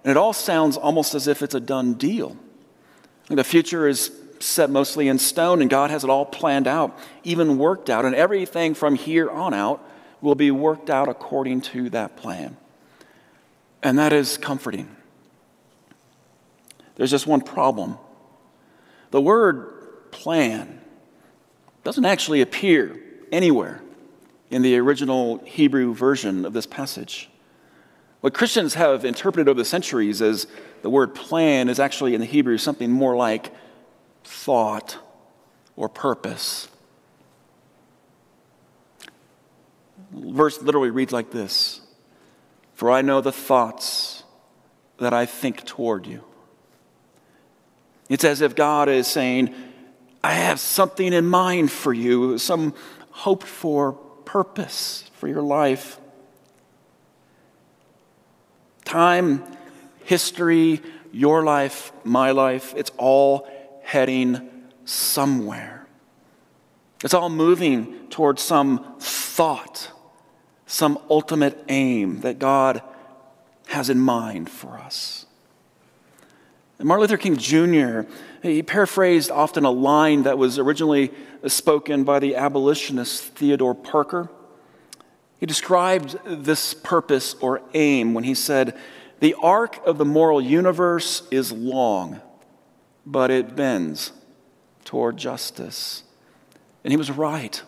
And 0.04 0.12
it 0.12 0.18
all 0.18 0.34
sounds 0.34 0.78
almost 0.78 1.16
as 1.16 1.28
if 1.28 1.42
it's 1.42 1.56
a 1.56 1.60
done 1.60 1.94
deal. 1.94 2.38
The 3.28 3.44
future 3.44 3.88
is 3.88 4.12
set 4.40 4.70
mostly 4.70 5.08
in 5.08 5.20
stone, 5.20 5.62
and 5.62 5.70
God 5.70 5.90
has 5.90 6.04
it 6.04 6.10
all 6.10 6.26
planned 6.26 6.68
out, 6.68 6.98
even 7.24 7.58
worked 7.58 7.90
out, 7.90 8.06
and 8.06 8.14
everything 8.14 8.74
from 8.74 8.96
here 8.96 9.30
on 9.30 9.54
out 9.54 9.84
will 10.20 10.36
be 10.36 10.52
worked 10.52 10.90
out 10.90 11.08
according 11.08 11.62
to 11.62 11.90
that 11.92 12.18
plan. 12.18 12.58
And 13.82 13.98
that 13.98 14.14
is 14.14 14.38
comforting. 14.38 14.96
There's 16.96 17.10
just 17.10 17.26
one 17.26 17.42
problem 17.42 17.98
the 19.12 19.22
word 19.22 20.12
plan 20.12 20.82
doesn't 21.84 22.06
actually 22.06 22.42
appear 22.42 23.00
anywhere 23.32 23.82
in 24.50 24.62
the 24.62 24.78
original 24.78 25.38
Hebrew 25.46 25.94
version 25.94 26.46
of 26.46 26.54
this 26.54 26.66
passage. 26.66 27.30
What 28.22 28.34
Christians 28.34 28.76
have 28.76 29.06
interpreted 29.06 29.48
over 29.48 29.58
the 29.58 29.66
centuries 29.66 30.22
as 30.22 30.48
the 30.82 30.90
word 30.90 31.16
plan 31.16 31.70
is 31.70 31.80
actually 31.80 32.14
in 32.14 32.20
the 32.20 32.28
Hebrew 32.28 32.58
something 32.58 32.92
more 32.92 33.16
like 33.16 33.52
thought 34.24 34.98
or 35.76 35.90
purpose. 35.90 36.68
verse 40.12 40.62
literally 40.62 40.90
reads 40.90 41.14
like 41.14 41.32
this 41.32 41.82
For 42.74 42.92
I 42.92 43.02
know 43.02 43.22
the 43.22 43.32
thoughts 43.32 44.24
that 44.98 45.14
I 45.14 45.26
think 45.26 45.66
toward 45.66 46.06
you 46.06 46.24
it's 48.14 48.24
as 48.24 48.42
if 48.42 48.56
God 48.56 48.90
is 48.90 49.08
saying, 49.08 49.54
I 50.24 50.34
have 50.34 50.60
something 50.60 51.14
in 51.14 51.26
mind 51.26 51.72
for 51.72 51.94
you, 51.94 52.38
some 52.38 52.74
hoped 53.12 53.48
for 53.48 53.94
purpose 53.94 55.10
for 55.14 55.28
your 55.28 55.42
life. 55.42 56.00
Time, 58.86 59.44
history, 60.04 60.82
your 61.12 61.44
life, 61.44 61.92
my 62.04 62.32
life, 62.32 62.74
it's 62.76 62.92
all 62.98 63.48
heading 63.84 64.50
somewhere. 64.86 65.88
It's 67.04 67.14
all 67.14 67.30
moving 67.30 68.08
towards 68.10 68.42
some 68.42 68.96
thought, 69.00 69.90
some 70.68 71.00
ultimate 71.10 71.64
aim 71.70 72.22
that 72.22 72.40
God 72.40 72.82
has 73.68 73.90
in 73.90 74.00
mind 74.00 74.50
for 74.50 74.78
us. 74.78 75.21
Martin 76.84 77.02
Luther 77.02 77.18
King 77.18 77.38
Jr., 77.38 78.02
he 78.42 78.64
paraphrased 78.64 79.30
often 79.30 79.66
a 79.66 79.72
line 79.72 80.24
that 80.24 80.38
was 80.38 80.58
originally 80.58 81.12
spoken 81.46 82.04
by 82.04 82.20
the 82.20 82.36
abolitionist 82.36 83.24
Theodore 83.36 83.76
Parker. 83.76 84.30
He 85.38 85.46
described 85.46 86.18
this 86.26 86.74
purpose 86.74 87.36
or 87.36 87.62
aim 87.74 88.14
when 88.14 88.24
he 88.24 88.34
said, 88.34 88.78
The 89.20 89.36
arc 89.42 89.86
of 89.86 89.98
the 89.98 90.06
moral 90.06 90.42
universe 90.42 91.28
is 91.30 91.52
long, 91.52 92.22
but 93.06 93.30
it 93.30 93.56
bends 93.56 94.12
toward 94.84 95.18
justice. 95.18 96.04
And 96.84 96.92
he 96.92 96.98
was 96.98 97.12
right. 97.12 97.62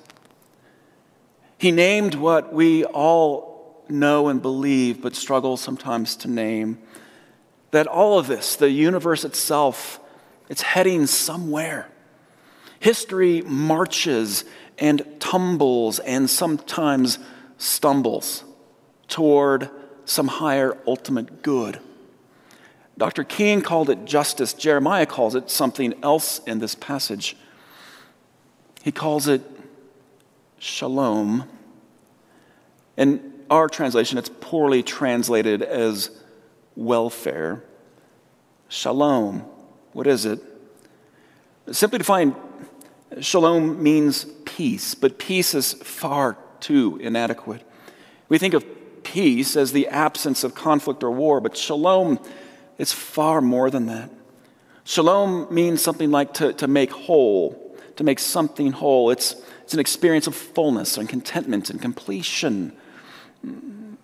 He 1.58 1.72
named 1.72 2.16
what 2.16 2.52
we 2.52 2.84
all 2.84 3.84
know 3.90 4.28
and 4.28 4.42
believe, 4.42 5.02
but 5.02 5.16
struggle 5.16 5.56
sometimes 5.56 6.16
to 6.18 6.28
name 6.28 6.80
that 7.74 7.88
all 7.88 8.20
of 8.20 8.28
this, 8.28 8.56
the 8.56 8.70
universe 8.70 9.26
itself, 9.26 10.00
it's 10.48 10.62
heading 10.62 11.08
somewhere. 11.08 11.90
History 12.80 13.42
marches 13.42 14.46
and 14.78 15.04
tumbles 15.20 15.98
and 15.98 16.30
sometimes 16.30 17.18
stumbles 17.58 18.44
toward 19.08 19.72
some 20.06 20.28
higher 20.28 20.78
ultimate 20.86 21.42
good. 21.42 21.80
Dr. 22.96 23.24
King 23.24 23.64
called 23.64 23.90
it 23.90 24.06
justice. 24.06 24.54
Jeremiah 24.54 25.08
calls 25.08 25.34
it 25.34 25.50
something 25.50 25.96
else 26.04 26.42
in 26.46 26.60
this 26.60 26.76
passage. 26.76 27.36
He 28.84 28.92
calls 28.92 29.28
it 29.28 29.42
shalom. 30.60 31.50
In 32.98 33.34
our 33.50 33.68
translation, 33.68 34.20
it's 34.20 34.30
poorly 34.30 34.84
translated 34.84 35.64
as 35.64 36.12
welfare. 36.76 37.64
Shalom, 38.68 39.46
what 39.92 40.08
is 40.08 40.26
it? 40.26 40.40
Simply 41.72 42.00
defined, 42.00 42.36
shalom 43.22 43.82
means 43.82 44.26
peace, 44.46 44.96
but 44.96 45.18
peace 45.18 45.54
is 45.54 45.74
far 45.74 46.38
too 46.60 46.98
inadequate. 47.02 47.62
We 48.30 48.38
think 48.38 48.54
of 48.54 48.66
peace 49.04 49.56
as 49.56 49.72
the 49.72 49.88
absence 49.88 50.44
of 50.44 50.56
conflict 50.56 51.04
or 51.04 51.12
war, 51.12 51.40
but 51.40 51.56
shalom 51.56 52.20
is 52.78 52.92
far 52.92 53.42
more 53.42 53.70
than 53.70 53.86
that. 53.86 54.10
Shalom 54.84 55.54
means 55.54 55.82
something 55.82 56.12
like 56.12 56.34
to, 56.36 56.54
to 56.54 56.68
make 56.68 56.92
whole, 56.92 57.78
to 57.96 58.04
make 58.04 58.20
something 58.20 58.72
whole. 58.72 59.12
It's, 59.12 59.36
it's 59.62 59.74
an 59.74 59.80
experience 59.80 60.28
of 60.28 60.36
fullness 60.36 60.98
and 60.98 61.08
contentment 61.08 61.70
and 61.70 61.82
completion. 61.82 62.74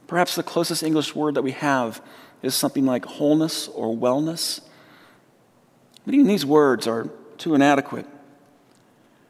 Perhaps 0.07 0.35
the 0.35 0.43
closest 0.43 0.83
English 0.83 1.15
word 1.15 1.35
that 1.35 1.41
we 1.41 1.51
have 1.51 2.01
is 2.41 2.55
something 2.55 2.85
like 2.85 3.05
wholeness 3.05 3.67
or 3.67 3.95
wellness. 3.95 4.61
But 6.05 6.13
even 6.13 6.27
these 6.27 6.45
words 6.45 6.87
are 6.87 7.09
too 7.37 7.55
inadequate 7.55 8.05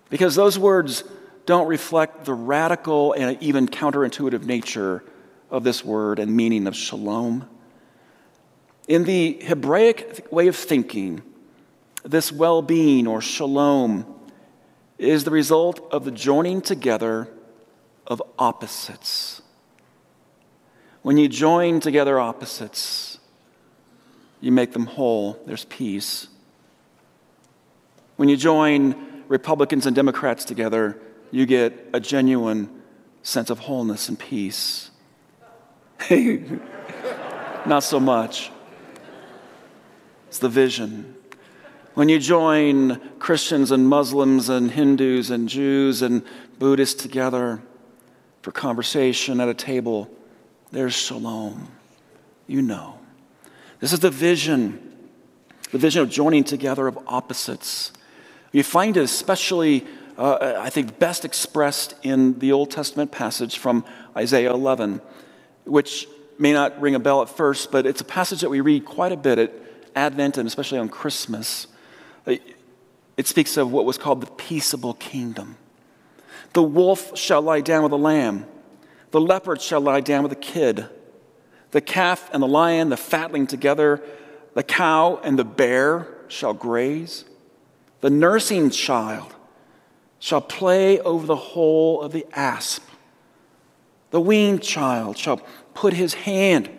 because 0.09 0.35
those 0.35 0.57
words 0.57 1.03
don't 1.45 1.67
reflect 1.67 2.25
the 2.25 2.33
radical 2.33 3.13
and 3.13 3.41
even 3.41 3.67
counterintuitive 3.67 4.45
nature 4.45 5.03
of 5.49 5.63
this 5.63 5.83
word 5.83 6.19
and 6.19 6.35
meaning 6.35 6.67
of 6.67 6.75
shalom. 6.75 7.47
In 8.87 9.03
the 9.03 9.39
Hebraic 9.43 10.27
way 10.31 10.47
of 10.47 10.55
thinking, 10.55 11.21
this 12.03 12.31
well 12.31 12.61
being 12.61 13.07
or 13.07 13.21
shalom 13.21 14.05
is 14.97 15.23
the 15.23 15.31
result 15.31 15.79
of 15.91 16.05
the 16.05 16.11
joining 16.11 16.61
together 16.61 17.27
of 18.05 18.21
opposites. 18.37 19.41
When 21.09 21.17
you 21.17 21.27
join 21.27 21.79
together 21.79 22.19
opposites, 22.19 23.17
you 24.41 24.51
make 24.51 24.73
them 24.73 24.85
whole, 24.85 25.41
there's 25.47 25.65
peace. 25.65 26.27
When 28.17 28.29
you 28.29 28.37
join 28.37 29.23
Republicans 29.27 29.87
and 29.87 29.95
Democrats 29.95 30.45
together, 30.45 31.01
you 31.31 31.47
get 31.47 31.89
a 31.93 31.99
genuine 31.99 32.69
sense 33.23 33.49
of 33.49 33.57
wholeness 33.57 34.07
and 34.07 34.19
peace. 34.19 34.91
Not 36.11 37.79
so 37.79 37.99
much. 37.99 38.51
It's 40.27 40.37
the 40.37 40.47
vision. 40.47 41.15
When 41.95 42.07
you 42.07 42.19
join 42.19 43.01
Christians 43.17 43.71
and 43.71 43.89
Muslims 43.89 44.47
and 44.47 44.69
Hindus 44.69 45.31
and 45.31 45.49
Jews 45.49 46.03
and 46.03 46.23
Buddhists 46.59 47.01
together 47.01 47.63
for 48.43 48.51
conversation 48.51 49.39
at 49.39 49.49
a 49.49 49.55
table, 49.55 50.07
there's 50.71 50.93
shalom. 50.93 51.67
You 52.47 52.61
know. 52.61 52.99
This 53.79 53.93
is 53.93 53.99
the 53.99 54.09
vision, 54.09 54.79
the 55.71 55.77
vision 55.77 56.01
of 56.01 56.09
joining 56.09 56.43
together 56.43 56.87
of 56.87 56.99
opposites. 57.07 57.93
You 58.51 58.63
find 58.63 58.97
it 58.97 59.03
especially, 59.03 59.85
uh, 60.17 60.55
I 60.59 60.69
think, 60.69 60.99
best 60.99 61.23
expressed 61.23 61.93
in 62.03 62.39
the 62.39 62.51
Old 62.51 62.71
Testament 62.71 63.11
passage 63.11 63.57
from 63.57 63.85
Isaiah 64.17 64.51
11, 64.51 65.01
which 65.65 66.07
may 66.37 66.51
not 66.51 66.79
ring 66.81 66.95
a 66.95 66.99
bell 66.99 67.21
at 67.21 67.29
first, 67.29 67.71
but 67.71 67.85
it's 67.85 68.01
a 68.01 68.05
passage 68.05 68.41
that 68.41 68.49
we 68.49 68.61
read 68.61 68.85
quite 68.85 69.11
a 69.11 69.17
bit 69.17 69.37
at 69.37 69.53
Advent 69.95 70.37
and 70.37 70.47
especially 70.47 70.79
on 70.79 70.89
Christmas. 70.89 71.67
It 72.25 73.27
speaks 73.27 73.57
of 73.57 73.71
what 73.71 73.85
was 73.85 73.97
called 73.97 74.21
the 74.21 74.31
peaceable 74.31 74.93
kingdom. 74.93 75.57
The 76.53 76.63
wolf 76.63 77.17
shall 77.17 77.41
lie 77.41 77.61
down 77.61 77.83
with 77.83 77.91
the 77.91 77.97
lamb, 77.97 78.45
the 79.11 79.21
leopard 79.21 79.61
shall 79.61 79.81
lie 79.81 80.01
down 80.01 80.23
with 80.23 80.31
the 80.31 80.35
kid, 80.35 80.87
the 81.71 81.81
calf 81.81 82.29
and 82.33 82.41
the 82.41 82.47
lion, 82.47 82.89
the 82.89 82.97
fatling 82.97 83.47
together, 83.47 84.01
the 84.53 84.63
cow 84.63 85.19
and 85.23 85.37
the 85.37 85.43
bear 85.43 86.07
shall 86.27 86.53
graze, 86.53 87.25
the 88.01 88.09
nursing 88.09 88.69
child 88.69 89.33
shall 90.19 90.41
play 90.41 90.99
over 90.99 91.25
the 91.25 91.35
hole 91.35 92.01
of 92.01 92.11
the 92.11 92.25
asp, 92.33 92.83
the 94.11 94.21
weaned 94.21 94.61
child 94.61 95.17
shall 95.17 95.37
put 95.73 95.93
his 95.93 96.13
hand 96.13 96.69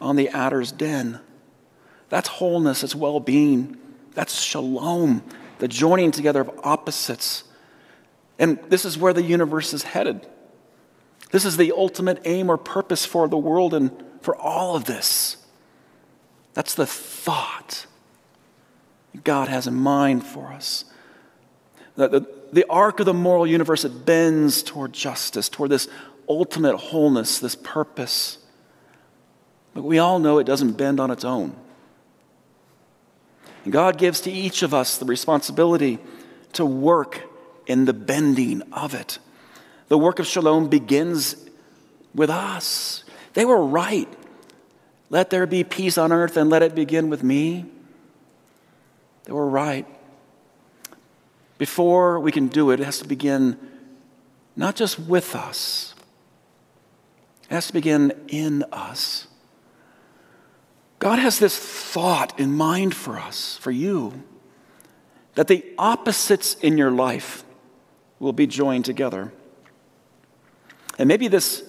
on 0.00 0.16
the 0.16 0.28
adder's 0.30 0.72
den. 0.72 1.20
That's 2.08 2.28
wholeness, 2.28 2.82
it's 2.82 2.94
well 2.94 3.20
being. 3.20 3.76
That's 4.14 4.40
shalom, 4.40 5.22
the 5.58 5.68
joining 5.68 6.10
together 6.10 6.40
of 6.40 6.50
opposites. 6.62 7.44
And 8.38 8.58
this 8.68 8.84
is 8.84 8.96
where 8.96 9.12
the 9.12 9.22
universe 9.22 9.74
is 9.74 9.82
headed. 9.82 10.26
This 11.30 11.44
is 11.44 11.56
the 11.56 11.72
ultimate 11.72 12.22
aim 12.24 12.50
or 12.50 12.56
purpose 12.56 13.04
for 13.04 13.28
the 13.28 13.36
world 13.36 13.74
and 13.74 13.90
for 14.20 14.36
all 14.36 14.76
of 14.76 14.84
this. 14.84 15.36
That's 16.54 16.74
the 16.74 16.86
thought 16.86 17.86
God 19.24 19.48
has 19.48 19.66
in 19.66 19.74
mind 19.74 20.24
for 20.24 20.48
us. 20.48 20.84
The, 21.96 22.08
the, 22.08 22.26
the 22.52 22.64
arc 22.68 23.00
of 23.00 23.06
the 23.06 23.14
moral 23.14 23.46
universe, 23.46 23.84
it 23.84 24.04
bends 24.04 24.62
toward 24.62 24.92
justice, 24.92 25.48
toward 25.48 25.70
this 25.70 25.88
ultimate 26.28 26.76
wholeness, 26.76 27.38
this 27.38 27.54
purpose. 27.54 28.38
But 29.74 29.84
we 29.84 29.98
all 29.98 30.18
know 30.18 30.38
it 30.38 30.44
doesn't 30.44 30.72
bend 30.72 31.00
on 31.00 31.10
its 31.10 31.24
own. 31.24 31.56
And 33.64 33.72
God 33.72 33.98
gives 33.98 34.20
to 34.22 34.30
each 34.30 34.62
of 34.62 34.72
us 34.72 34.98
the 34.98 35.04
responsibility 35.04 35.98
to 36.52 36.64
work 36.64 37.22
in 37.66 37.84
the 37.84 37.92
bending 37.92 38.62
of 38.72 38.94
it. 38.94 39.18
The 39.88 39.98
work 39.98 40.18
of 40.18 40.26
shalom 40.26 40.68
begins 40.68 41.36
with 42.14 42.30
us. 42.30 43.04
They 43.34 43.44
were 43.44 43.64
right. 43.64 44.08
Let 45.10 45.30
there 45.30 45.46
be 45.46 45.62
peace 45.62 45.98
on 45.98 46.12
earth 46.12 46.36
and 46.36 46.50
let 46.50 46.62
it 46.62 46.74
begin 46.74 47.08
with 47.08 47.22
me. 47.22 47.66
They 49.24 49.32
were 49.32 49.48
right. 49.48 49.86
Before 51.58 52.20
we 52.20 52.32
can 52.32 52.48
do 52.48 52.70
it, 52.70 52.80
it 52.80 52.84
has 52.84 52.98
to 52.98 53.08
begin 53.08 53.58
not 54.56 54.74
just 54.74 54.98
with 54.98 55.36
us, 55.36 55.94
it 57.44 57.54
has 57.54 57.66
to 57.66 57.72
begin 57.72 58.12
in 58.28 58.64
us. 58.72 59.26
God 60.98 61.18
has 61.18 61.38
this 61.38 61.56
thought 61.58 62.40
in 62.40 62.52
mind 62.52 62.94
for 62.94 63.18
us, 63.18 63.58
for 63.58 63.70
you, 63.70 64.24
that 65.34 65.46
the 65.46 65.64
opposites 65.76 66.54
in 66.54 66.78
your 66.78 66.90
life 66.90 67.44
will 68.18 68.32
be 68.32 68.46
joined 68.46 68.86
together. 68.86 69.30
And 70.98 71.08
maybe 71.08 71.28
this, 71.28 71.62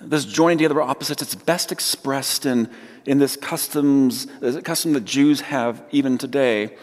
this 0.00 0.24
joining 0.24 0.58
together 0.58 0.80
of 0.80 0.88
opposites, 0.88 1.22
it's 1.22 1.34
best 1.34 1.72
expressed 1.72 2.46
in, 2.46 2.68
in 3.06 3.18
this 3.18 3.36
customs, 3.36 4.26
this 4.40 4.60
custom 4.62 4.92
that 4.94 5.04
Jews 5.04 5.40
have 5.42 5.82
even 5.90 6.18
today. 6.18 6.76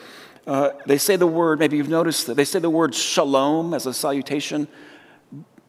Uh, 0.48 0.72
they 0.86 0.98
say 0.98 1.16
the 1.16 1.28
word, 1.28 1.60
maybe 1.60 1.78
you've 1.78 1.90
noticed 1.90 2.28
that 2.28 2.36
they 2.36 2.46
say 2.46 2.60
the 2.60 2.70
word 2.70 2.96
shalom 2.96 3.74
as 3.74 3.86
a 3.86 3.94
salutation, 3.94 4.68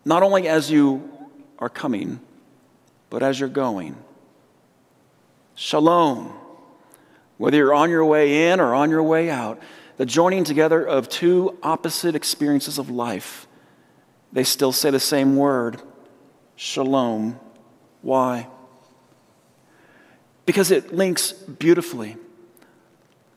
not 0.05 0.23
only 0.23 0.49
as 0.49 0.71
you 0.71 1.11
are 1.59 1.69
coming, 1.69 2.21
but 3.11 3.23
as 3.23 3.39
you're 3.39 3.49
going. 3.49 3.97
Shalom. 5.55 6.33
Whether 7.37 7.59
you're 7.59 7.75
on 7.75 7.91
your 7.91 8.05
way 8.05 8.51
in 8.51 8.61
or 8.61 8.75
on 8.75 8.89
your 8.89 9.03
way 9.03 9.29
out, 9.29 9.61
the 9.97 10.07
joining 10.07 10.45
together 10.45 10.85
of 10.85 11.09
two 11.09 11.59
opposite 11.63 12.15
experiences 12.15 12.79
of 12.79 12.89
life, 12.89 13.47
they 14.33 14.45
still 14.45 14.73
say 14.73 14.91
the 14.91 15.01
same 15.01 15.37
word 15.37 15.81
shalom. 16.57 17.39
Why? 18.01 18.49
Because 20.47 20.71
it 20.71 20.93
links 20.93 21.33
beautifully 21.33 22.17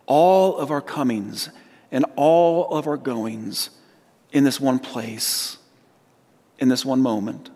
all 0.08 0.58
of 0.58 0.72
our 0.72 0.82
comings 0.82 1.50
and 1.92 2.06
all 2.16 2.76
of 2.76 2.88
our 2.88 2.98
goings 2.98 3.70
in 4.32 4.44
this 4.44 4.60
one 4.60 4.80
place, 4.80 5.58
in 6.60 6.70
this 6.70 6.86
one 6.86 7.02
moment. 7.02 7.50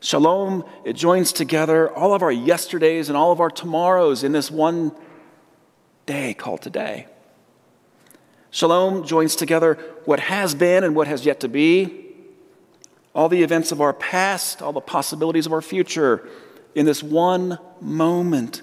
Shalom, 0.00 0.64
it 0.84 0.94
joins 0.94 1.32
together 1.32 1.90
all 1.90 2.14
of 2.14 2.22
our 2.22 2.32
yesterdays 2.32 3.08
and 3.08 3.16
all 3.16 3.32
of 3.32 3.40
our 3.40 3.50
tomorrows 3.50 4.22
in 4.22 4.32
this 4.32 4.50
one 4.50 4.92
day 6.06 6.34
called 6.34 6.62
today. 6.62 7.06
Shalom 8.50 9.04
joins 9.04 9.36
together 9.36 9.74
what 10.04 10.20
has 10.20 10.54
been 10.54 10.84
and 10.84 10.94
what 10.94 11.08
has 11.08 11.26
yet 11.26 11.40
to 11.40 11.48
be, 11.48 12.05
all 13.16 13.30
the 13.30 13.42
events 13.42 13.72
of 13.72 13.80
our 13.80 13.94
past, 13.94 14.60
all 14.60 14.74
the 14.74 14.80
possibilities 14.80 15.46
of 15.46 15.52
our 15.54 15.62
future 15.62 16.28
in 16.74 16.84
this 16.84 17.02
one 17.02 17.58
moment 17.80 18.60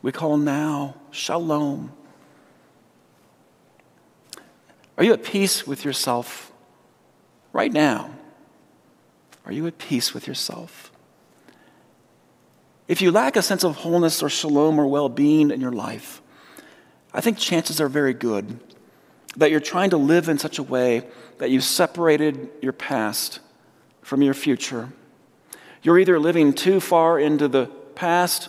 we 0.00 0.12
call 0.12 0.36
now. 0.36 0.94
Shalom. 1.10 1.92
Are 4.96 5.02
you 5.02 5.12
at 5.12 5.24
peace 5.24 5.66
with 5.66 5.84
yourself 5.84 6.52
right 7.52 7.72
now? 7.72 8.10
Are 9.44 9.50
you 9.50 9.66
at 9.66 9.76
peace 9.76 10.14
with 10.14 10.28
yourself? 10.28 10.92
If 12.86 13.02
you 13.02 13.10
lack 13.10 13.34
a 13.34 13.42
sense 13.42 13.64
of 13.64 13.74
wholeness 13.74 14.22
or 14.22 14.28
shalom 14.28 14.78
or 14.78 14.86
well 14.86 15.08
being 15.08 15.50
in 15.50 15.60
your 15.60 15.72
life, 15.72 16.22
I 17.12 17.20
think 17.20 17.38
chances 17.38 17.80
are 17.80 17.88
very 17.88 18.14
good 18.14 18.60
that 19.36 19.50
you're 19.50 19.58
trying 19.58 19.90
to 19.90 19.96
live 19.96 20.28
in 20.28 20.38
such 20.38 20.60
a 20.60 20.62
way 20.62 21.08
that 21.38 21.50
you've 21.50 21.64
separated 21.64 22.50
your 22.62 22.72
past 22.72 23.40
from 24.04 24.22
your 24.22 24.34
future. 24.34 24.90
You're 25.82 25.98
either 25.98 26.20
living 26.20 26.52
too 26.52 26.78
far 26.78 27.18
into 27.18 27.48
the 27.48 27.66
past 27.96 28.48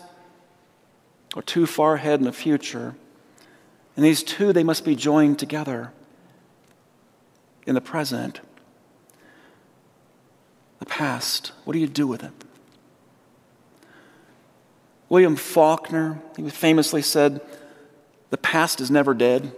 or 1.36 1.42
too 1.42 1.66
far 1.66 1.96
ahead 1.96 2.20
in 2.20 2.26
the 2.26 2.32
future. 2.32 2.96
And 3.96 4.06
these 4.06 4.22
two, 4.22 4.54
they 4.54 4.64
must 4.64 4.86
be 4.86 4.96
joined 4.96 5.40
together 5.40 5.92
in 7.66 7.74
the 7.74 7.82
present 7.82 8.42
the 10.86 10.86
past, 10.86 11.52
what 11.64 11.74
do 11.74 11.80
you 11.80 11.88
do 11.88 12.06
with 12.06 12.24
it? 12.24 12.32
William 15.10 15.36
Faulkner, 15.36 16.20
he 16.36 16.50
famously 16.50 17.02
said, 17.02 17.42
The 18.30 18.38
past 18.38 18.82
is 18.82 18.92
never 18.92 19.14
dead, 19.14 19.52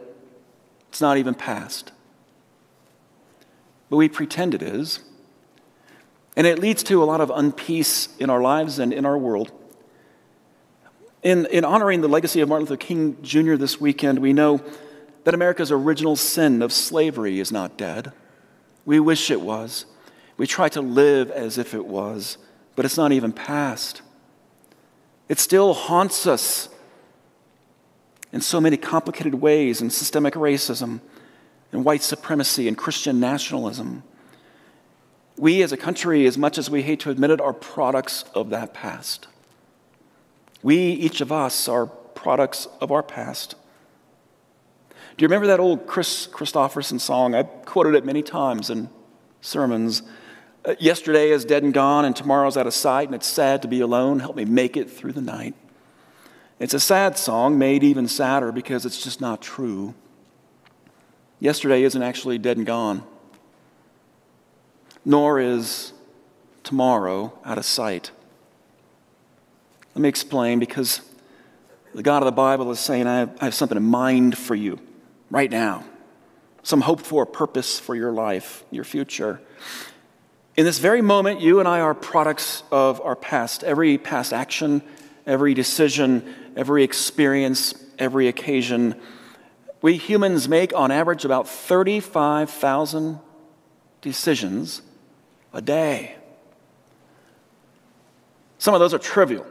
it's 0.90 1.02
not 1.02 1.18
even 1.18 1.34
past. 1.34 1.92
But 3.90 3.98
we 3.98 4.10
pretend 4.10 4.54
it 4.54 4.62
is. 4.62 5.00
And 6.38 6.45
it 6.45 6.60
leads 6.60 6.84
to 6.84 7.02
a 7.02 7.06
lot 7.06 7.19
of 7.19 7.30
unpeace 7.30 8.15
in 8.19 8.30
our 8.30 8.39
lives 8.39 8.78
and 8.78 8.93
in 8.93 9.08
our 9.08 9.17
world. 9.17 9.52
In, 11.23 11.47
in 11.47 11.65
honoring 11.65 12.02
the 12.02 12.08
legacy 12.08 12.41
of 12.41 12.47
Martin 12.47 12.67
Luther 12.67 12.78
King 12.78 13.17
Jr. 13.23 13.56
this 13.56 13.82
weekend, 13.82 14.19
we 14.19 14.34
know 14.34 14.62
that 15.23 15.34
America's 15.34 15.71
original 15.71 16.15
sin 16.15 16.62
of 16.62 16.71
slavery 16.71 17.39
is 17.39 17.52
not 17.52 17.76
dead. 17.76 18.13
We 18.86 19.00
wish 19.00 19.32
it 19.32 19.41
was. 19.41 19.88
We 20.38 20.45
try 20.45 20.69
to 20.69 20.80
live 20.82 21.32
as 21.32 21.58
if 21.58 21.73
it 21.73 21.88
was, 21.88 22.38
but 22.76 22.86
it's 22.86 22.97
not 22.97 23.12
even 23.12 23.34
past. 23.34 24.04
It 25.28 25.39
still 25.39 25.73
haunts 25.73 26.28
us 26.28 26.69
in 28.32 28.41
so 28.41 28.62
many 28.62 28.78
complicated 28.78 29.34
ways 29.34 29.82
in 29.82 29.89
systemic 29.89 30.36
racism 30.36 31.02
and 31.71 31.84
white 31.84 32.04
supremacy 32.04 32.67
and 32.67 32.78
Christian 32.78 33.19
nationalism. 33.19 34.04
We 35.38 35.62
as 35.62 35.71
a 35.71 35.78
country, 35.78 36.26
as 36.26 36.38
much 36.38 36.58
as 36.58 36.69
we 36.69 36.82
hate 36.82 37.00
to 37.02 37.12
admit 37.12 37.30
it, 37.30 37.39
are 37.39 37.54
products 37.54 38.26
of 38.34 38.50
that 38.50 38.73
past. 38.73 39.28
We, 40.63 40.78
each 40.78 41.21
of 41.21 41.32
us, 41.32 41.67
are 41.67 41.86
products 41.86 42.67
of 42.82 42.91
our 42.91 43.04
past. 43.04 43.56
Do 44.89 45.23
you 45.23 45.28
remember 45.28 45.47
that 45.47 45.60
old 45.60 45.88
Chris 45.88 46.28
Kristofferson 46.28 47.00
song? 47.00 47.36
I've 47.36 47.65
quoted 47.65 47.95
it 47.95 48.06
many 48.06 48.23
times 48.23 48.69
in 48.69 48.89
sermons. 49.41 50.02
Uh, 50.65 50.76
yesterday 50.80 51.30
is 51.30 51.45
dead 51.45 51.63
and 51.63 51.73
gone, 51.73 52.06
and 52.06 52.15
tomorrow's 52.15 52.58
out 52.58 52.67
of 52.67 52.73
sight, 52.73 53.08
and 53.08 53.15
it's 53.15 53.28
sad 53.28 53.62
to 53.62 53.67
be 53.67 53.80
alone. 53.80 54.19
Help 54.19 54.36
me 54.36 54.45
make 54.45 54.76
it 54.76 54.89
through 54.89 55.13
the 55.13 55.21
night. 55.21 55.56
It's 56.60 56.73
a 56.73 56.80
sad 56.80 57.17
song, 57.17 57.58
made 57.58 57.84
even 57.84 58.08
sadder 58.08 58.52
because 58.52 58.86
it's 58.86 59.02
just 59.04 59.21
not 59.21 59.41
true. 59.41 59.93
Yesterday 61.39 61.84
isn't 61.84 62.02
actually 62.02 62.39
dead 62.39 62.58
and 62.58 62.65
gone, 62.65 63.04
nor 65.08 65.39
is 65.39 65.93
tomorrow 66.63 67.32
out 67.46 67.58
of 67.58 67.63
sight. 67.63 68.12
Let 69.96 70.02
me 70.02 70.10
explain 70.10 70.60
because 70.60 71.00
the 71.96 72.04
God 72.04 72.22
of 72.22 72.26
the 72.26 72.34
Bible 72.34 72.70
is 72.72 72.80
saying, 72.82 73.08
I 73.08 73.20
have, 73.20 73.38
I 73.39 73.46
have 73.46 73.54
something 73.54 73.78
in 73.78 73.86
mind 73.86 74.38
for 74.38 74.54
you 74.54 74.82
right 75.32 75.50
now, 75.50 75.86
some 76.62 76.82
hope 76.82 77.00
for 77.00 77.24
a 77.24 77.26
purpose 77.26 77.80
for 77.80 77.96
your 77.96 78.12
life, 78.12 78.65
your 78.70 78.84
future. 78.84 79.39
In 80.58 80.65
this 80.65 80.80
very 80.80 81.02
moment, 81.02 81.39
you 81.39 81.62
and 81.62 81.70
I 81.70 81.80
are 81.80 81.96
products 81.96 82.63
of 82.70 83.00
our 83.00 83.15
past. 83.15 83.63
Every 83.63 83.98
past 83.98 84.34
action, 84.34 84.82
every 85.26 85.54
decision, 85.54 86.36
every 86.58 86.84
experience, 86.84 87.74
every 87.98 88.28
occasion. 88.28 89.00
We 89.82 89.96
humans 89.96 90.50
make, 90.50 90.76
on 90.76 90.91
average, 90.91 91.24
about 91.24 91.48
35,000 91.48 93.20
decisions 94.02 94.82
a 95.58 95.62
day. 95.62 96.15
Some 98.60 98.76
of 98.76 98.80
those 98.80 98.93
are 98.93 99.00
trivial. 99.00 99.46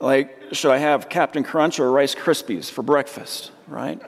Like, 0.00 0.38
should 0.52 0.72
I 0.72 0.78
have 0.78 1.10
Captain 1.10 1.44
Crunch 1.44 1.78
or 1.78 1.92
Rice 1.92 2.14
Krispies 2.14 2.70
for 2.70 2.82
breakfast, 2.82 3.50
right? 3.68 4.00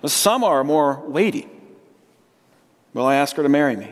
But 0.00 0.10
some 0.10 0.42
are 0.42 0.64
more 0.64 1.00
weighty. 1.06 1.48
Will 2.92 3.06
I 3.06 3.14
ask 3.14 3.36
her 3.36 3.44
to 3.44 3.48
marry 3.48 3.76
me? 3.76 3.88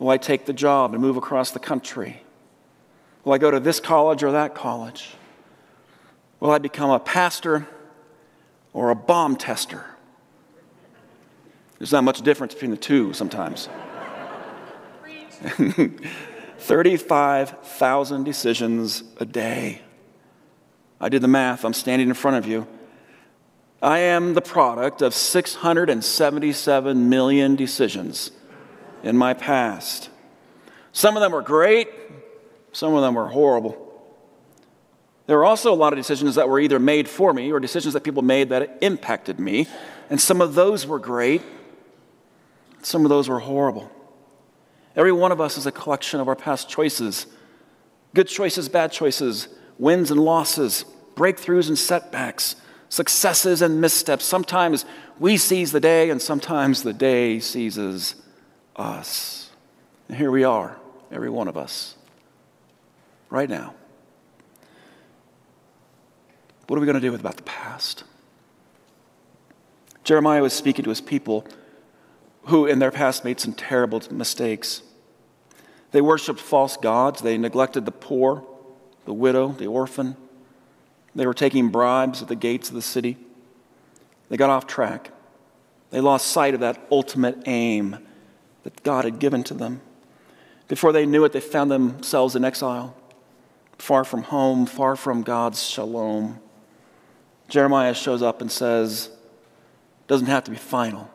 Will 0.00 0.10
I 0.10 0.16
take 0.16 0.46
the 0.46 0.52
job 0.52 0.94
and 0.94 1.00
move 1.00 1.16
across 1.16 1.52
the 1.52 1.60
country? 1.60 2.22
Will 3.24 3.32
I 3.32 3.38
go 3.38 3.52
to 3.52 3.60
this 3.60 3.78
college 3.78 4.24
or 4.24 4.32
that 4.32 4.56
college? 4.56 5.14
Will 6.40 6.50
I 6.50 6.58
become 6.58 6.90
a 6.90 6.98
pastor 6.98 7.68
or 8.72 8.90
a 8.90 8.96
bomb 8.96 9.36
tester? 9.36 9.84
There's 11.78 11.92
not 11.92 12.02
much 12.02 12.20
difference 12.22 12.54
between 12.54 12.72
the 12.72 12.76
two 12.76 13.12
sometimes. 13.12 13.68
35,000 16.58 18.24
decisions 18.24 19.04
a 19.18 19.24
day. 19.24 19.80
I 21.00 21.08
did 21.08 21.22
the 21.22 21.28
math, 21.28 21.64
I'm 21.64 21.72
standing 21.72 22.08
in 22.08 22.14
front 22.14 22.36
of 22.36 22.46
you. 22.46 22.66
I 23.80 23.98
am 23.98 24.34
the 24.34 24.40
product 24.40 25.02
of 25.02 25.14
677 25.14 27.08
million 27.08 27.54
decisions 27.54 28.32
in 29.04 29.16
my 29.16 29.34
past. 29.34 30.10
Some 30.92 31.16
of 31.16 31.22
them 31.22 31.30
were 31.30 31.42
great, 31.42 31.88
some 32.72 32.94
of 32.94 33.02
them 33.02 33.14
were 33.14 33.28
horrible. 33.28 33.84
There 35.26 35.36
were 35.36 35.44
also 35.44 35.72
a 35.72 35.76
lot 35.76 35.92
of 35.92 35.98
decisions 35.98 36.36
that 36.36 36.48
were 36.48 36.58
either 36.58 36.78
made 36.78 37.08
for 37.08 37.32
me 37.32 37.52
or 37.52 37.60
decisions 37.60 37.94
that 37.94 38.02
people 38.02 38.22
made 38.22 38.48
that 38.48 38.78
impacted 38.80 39.38
me. 39.38 39.68
And 40.10 40.20
some 40.20 40.40
of 40.40 40.54
those 40.54 40.86
were 40.86 40.98
great, 40.98 41.42
some 42.82 43.04
of 43.04 43.10
those 43.10 43.28
were 43.28 43.38
horrible. 43.38 43.92
Every 44.98 45.12
one 45.12 45.30
of 45.30 45.40
us 45.40 45.56
is 45.56 45.64
a 45.64 45.70
collection 45.72 46.18
of 46.18 46.28
our 46.28 46.36
past 46.36 46.68
choices 46.68 47.26
good 48.14 48.26
choices, 48.26 48.68
bad 48.68 48.90
choices, 48.90 49.48
wins 49.78 50.10
and 50.10 50.18
losses, 50.18 50.84
breakthroughs 51.14 51.68
and 51.68 51.78
setbacks, 51.78 52.56
successes 52.88 53.62
and 53.62 53.80
missteps. 53.80 54.24
Sometimes 54.24 54.84
we 55.20 55.36
seize 55.36 55.70
the 55.72 55.78
day, 55.78 56.10
and 56.10 56.20
sometimes 56.20 56.82
the 56.82 56.92
day 56.92 57.38
seizes 57.38 58.16
us. 58.74 59.50
And 60.08 60.16
here 60.16 60.30
we 60.30 60.42
are, 60.42 60.78
every 61.12 61.30
one 61.30 61.46
of 61.48 61.56
us, 61.56 61.94
right 63.30 63.48
now. 63.48 63.74
What 66.66 66.76
are 66.76 66.80
we 66.80 66.86
going 66.86 67.00
to 67.00 67.00
do 67.00 67.14
about 67.14 67.36
the 67.36 67.42
past? 67.44 68.04
Jeremiah 70.02 70.42
was 70.42 70.54
speaking 70.54 70.82
to 70.84 70.90
his 70.90 71.02
people 71.02 71.46
who, 72.44 72.66
in 72.66 72.78
their 72.78 72.90
past, 72.90 73.24
made 73.24 73.38
some 73.38 73.52
terrible 73.52 74.02
mistakes. 74.10 74.82
They 75.90 76.00
worshiped 76.00 76.40
false 76.40 76.76
gods, 76.76 77.22
they 77.22 77.38
neglected 77.38 77.84
the 77.84 77.92
poor, 77.92 78.44
the 79.04 79.14
widow, 79.14 79.48
the 79.48 79.66
orphan. 79.66 80.16
They 81.14 81.26
were 81.26 81.34
taking 81.34 81.70
bribes 81.70 82.22
at 82.22 82.28
the 82.28 82.36
gates 82.36 82.68
of 82.68 82.74
the 82.74 82.82
city. 82.82 83.16
They 84.28 84.36
got 84.36 84.50
off 84.50 84.66
track. 84.66 85.10
They 85.90 86.00
lost 86.00 86.26
sight 86.26 86.54
of 86.54 86.60
that 86.60 86.86
ultimate 86.90 87.42
aim 87.46 87.98
that 88.64 88.82
God 88.82 89.04
had 89.04 89.18
given 89.18 89.42
to 89.44 89.54
them. 89.54 89.80
Before 90.68 90.92
they 90.92 91.06
knew 91.06 91.24
it, 91.24 91.32
they 91.32 91.40
found 91.40 91.70
themselves 91.70 92.36
in 92.36 92.44
exile, 92.44 92.94
far 93.78 94.04
from 94.04 94.24
home, 94.24 94.66
far 94.66 94.96
from 94.96 95.22
God's 95.22 95.62
shalom. 95.62 96.38
Jeremiah 97.48 97.94
shows 97.94 98.22
up 98.22 98.42
and 98.42 98.52
says, 98.52 99.08
doesn't 100.06 100.26
have 100.26 100.44
to 100.44 100.50
be 100.50 100.58
final. 100.58 101.10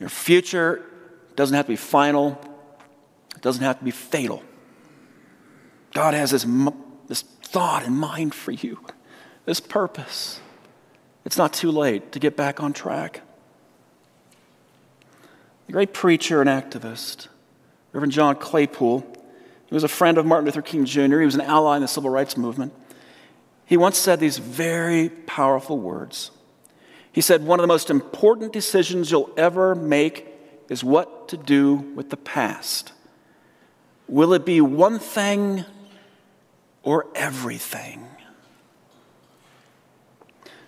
Your 0.00 0.08
future 0.08 0.84
doesn't 1.36 1.54
have 1.54 1.66
to 1.66 1.72
be 1.72 1.76
final, 1.76 2.40
it 3.40 3.42
doesn't 3.42 3.64
have 3.64 3.78
to 3.78 3.84
be 3.86 3.90
fatal. 3.90 4.42
God 5.94 6.12
has 6.12 6.30
this, 6.30 6.46
this 7.08 7.22
thought 7.22 7.86
in 7.86 7.94
mind 7.94 8.34
for 8.34 8.52
you, 8.52 8.78
this 9.46 9.60
purpose. 9.60 10.40
It's 11.24 11.38
not 11.38 11.54
too 11.54 11.70
late 11.70 12.12
to 12.12 12.18
get 12.18 12.36
back 12.36 12.62
on 12.62 12.74
track. 12.74 13.22
The 15.68 15.72
great 15.72 15.94
preacher 15.94 16.42
and 16.42 16.50
activist, 16.50 17.28
Reverend 17.94 18.12
John 18.12 18.36
Claypool, 18.36 19.06
he 19.64 19.74
was 19.74 19.84
a 19.84 19.88
friend 19.88 20.18
of 20.18 20.26
Martin 20.26 20.44
Luther 20.44 20.60
King 20.60 20.84
Jr., 20.84 21.20
he 21.20 21.24
was 21.24 21.34
an 21.34 21.40
ally 21.40 21.76
in 21.76 21.82
the 21.82 21.88
civil 21.88 22.10
rights 22.10 22.36
movement. 22.36 22.74
He 23.64 23.78
once 23.78 23.96
said 23.96 24.20
these 24.20 24.36
very 24.36 25.08
powerful 25.08 25.78
words. 25.78 26.30
He 27.10 27.22
said, 27.22 27.46
One 27.46 27.58
of 27.58 27.62
the 27.62 27.68
most 27.68 27.88
important 27.88 28.52
decisions 28.52 29.10
you'll 29.10 29.32
ever 29.38 29.74
make 29.74 30.26
is 30.68 30.84
what 30.84 31.28
to 31.28 31.38
do 31.38 31.76
with 31.76 32.10
the 32.10 32.18
past. 32.18 32.92
Will 34.10 34.32
it 34.32 34.44
be 34.44 34.60
one 34.60 34.98
thing 34.98 35.64
or 36.82 37.06
everything? 37.14 38.04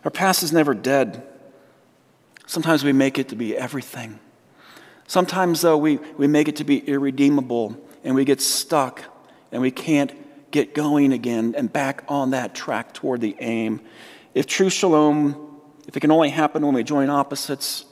Our 0.05 0.13
past 0.13 0.45
is 0.45 0.53
never 0.53 0.75
dead. 0.75 1.27
Sometimes 2.47 2.85
we 2.85 2.93
make 2.93 3.19
it 3.19 3.31
to 3.31 3.37
be 3.37 3.57
everything. 3.57 4.21
Sometimes, 5.09 5.61
though, 5.61 5.77
we, 5.77 5.97
we 6.17 6.29
make 6.29 6.47
it 6.47 6.57
to 6.57 6.65
be 6.65 6.79
irredeemable 6.79 7.77
and 8.05 8.15
we 8.15 8.25
get 8.25 8.41
stuck 8.41 9.03
and 9.51 9.61
we 9.61 9.73
can't 9.73 10.13
get 10.53 10.73
going 10.73 11.13
again 11.13 11.55
and 11.57 11.73
back 11.73 12.05
on 12.07 12.31
that 12.31 12.55
track 12.55 12.95
toward 12.95 13.21
the 13.21 13.35
aim. 13.41 13.81
If 14.35 14.47
true 14.47 14.71
shalom, 14.71 15.61
if 15.89 15.97
it 15.97 16.01
can 16.01 16.13
only 16.13 16.31
happen 16.31 16.65
when 16.65 16.75
we 16.75 16.85
join 16.85 17.11
opposites, 17.11 17.87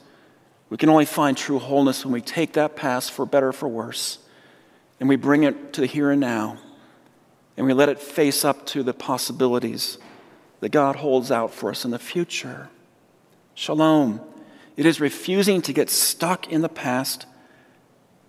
we 0.69 0.77
can 0.77 0.87
only 0.87 1.05
find 1.05 1.35
true 1.35 1.59
wholeness 1.59 2.05
when 2.05 2.13
we 2.13 2.21
take 2.21 2.53
that 2.53 2.77
past 2.77 3.11
for 3.11 3.25
better 3.25 3.51
for 3.51 3.67
worse 3.67 4.19
and 5.01 5.09
we 5.09 5.15
bring 5.15 5.43
it 5.43 5.73
to 5.73 5.81
the 5.81 5.87
here 5.87 6.11
and 6.11 6.21
now 6.21 6.57
and 7.57 7.65
we 7.65 7.73
let 7.73 7.89
it 7.89 7.99
face 7.99 8.45
up 8.45 8.65
to 8.67 8.83
the 8.83 8.93
possibilities 8.93 9.97
that 10.61 10.69
God 10.69 10.97
holds 10.97 11.31
out 11.31 11.51
for 11.51 11.71
us 11.71 11.83
in 11.83 11.91
the 11.91 11.99
future. 11.99 12.69
Shalom. 13.55 14.21
It 14.77 14.85
is 14.85 15.01
refusing 15.01 15.61
to 15.63 15.73
get 15.73 15.89
stuck 15.89 16.49
in 16.49 16.61
the 16.61 16.69
past 16.69 17.25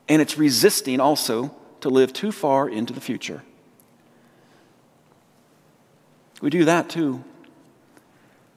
and 0.09 0.23
it's 0.23 0.39
resisting 0.39 0.99
also 0.99 1.55
to 1.83 1.91
live 1.91 2.13
too 2.15 2.33
far 2.33 2.69
into 2.69 2.95
the 2.95 3.03
future. 3.03 3.43
We 6.41 6.49
do 6.49 6.65
that 6.65 6.89
too. 6.89 7.23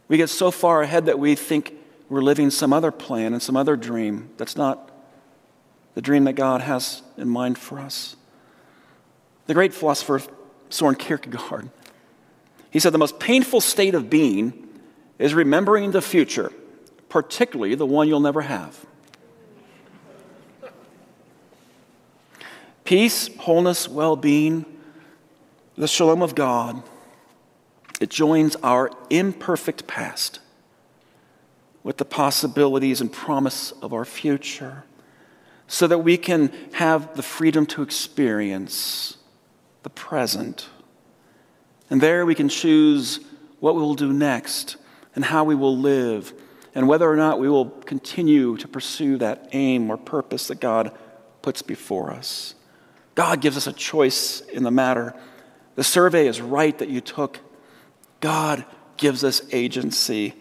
We 0.08 0.15
get 0.15 0.30
so 0.30 0.51
far 0.51 0.82
ahead 0.82 1.06
that 1.08 1.19
we 1.19 1.36
think 1.36 1.73
we're 2.08 2.21
living 2.21 2.49
some 2.49 2.71
other 2.71 2.91
plan 2.91 3.34
and 3.34 3.41
some 3.41 3.58
other 3.58 3.75
dream 3.75 4.30
that's 4.38 4.56
not 4.56 4.89
the 5.95 6.01
dream 6.01 6.25
that 6.25 6.34
God 6.34 6.62
has 6.62 7.01
in 7.17 7.27
mind 7.27 7.58
for 7.58 7.79
us. 7.79 8.15
The 9.47 9.53
great 9.53 9.73
philosopher 9.73 10.21
Soren 10.69 10.95
Kierkegaard, 10.95 11.69
he 12.69 12.79
said 12.79 12.91
the 12.91 12.97
most 12.97 13.19
painful 13.19 13.62
state 13.62 13.95
of 13.95 14.10
being 14.10 14.67
is 15.17 15.34
remembering 15.34 15.91
the 15.91 16.01
future, 16.01 16.51
particularly 17.08 17.75
the 17.75 17.86
one 17.86 18.08
you'll 18.08 18.19
never 18.19 18.41
have. 18.41 18.86
Peace, 22.84 23.29
wholeness, 23.38 23.88
well 23.88 24.15
being, 24.15 24.65
the 25.77 25.88
shalom 25.88 26.21
of 26.21 26.36
God, 26.36 26.84
it 28.01 28.10
joins 28.10 28.55
our 28.58 28.91
imperfect 29.10 29.88
past 29.88 30.39
with 31.84 31.97
the 31.97 32.05
possibilities 32.05 32.99
and 32.99 33.12
promise 33.12 33.71
of 33.81 33.93
our 33.93 34.05
future 34.05 34.84
so 35.67 35.88
that 35.88 35.99
we 35.99 36.17
can 36.17 36.51
have 36.73 37.15
the 37.15 37.23
freedom 37.23 37.65
to 37.65 37.82
experience 37.82 39.17
the 39.84 39.89
present. 39.89 40.69
And 41.89 42.01
there 42.01 42.25
we 42.25 42.36
can 42.36 42.49
choose 42.49 43.19
what 43.60 43.75
we 43.75 43.82
will 43.82 43.95
do 43.95 44.13
next 44.13 44.78
and 45.15 45.25
how 45.25 45.43
we 45.43 45.56
will 45.56 45.78
live 45.78 46.34
and 46.73 46.88
whether 46.88 47.10
or 47.10 47.15
not 47.15 47.39
we 47.39 47.47
will 47.49 47.69
continue 47.69 48.58
to 48.58 48.67
pursue 48.67 49.17
that 49.17 49.49
aim 49.54 49.89
or 49.89 49.97
purpose 49.97 50.49
that 50.49 50.60
God 50.60 50.91
puts 51.41 51.62
before 51.62 52.12
us. 52.12 52.54
God 53.15 53.39
gives 53.39 53.56
us 53.56 53.65
a 53.65 53.73
choice 53.73 54.41
in 54.41 54.63
the 54.63 54.71
matter. 54.71 55.15
The 55.75 55.84
survey 55.84 56.28
is 56.28 56.41
right 56.41 56.78
that 56.78 56.89
you 56.89 56.99
took. 56.99 57.39
God 58.19 58.65
gives 58.97 59.23
us 59.23 59.41
agency. 59.54 60.34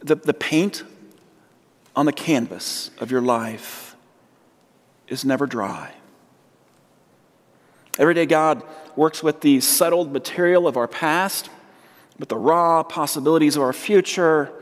The, 0.00 0.16
the 0.16 0.34
paint 0.34 0.82
on 1.98 2.06
the 2.06 2.12
canvas 2.12 2.92
of 2.98 3.10
your 3.10 3.20
life 3.20 3.96
is 5.08 5.24
never 5.24 5.46
dry. 5.46 5.92
Every 7.98 8.14
day, 8.14 8.24
God 8.24 8.62
works 8.94 9.20
with 9.20 9.40
the 9.40 9.58
settled 9.58 10.12
material 10.12 10.68
of 10.68 10.76
our 10.76 10.86
past, 10.86 11.50
with 12.16 12.28
the 12.28 12.36
raw 12.36 12.84
possibilities 12.84 13.56
of 13.56 13.64
our 13.64 13.72
future, 13.72 14.52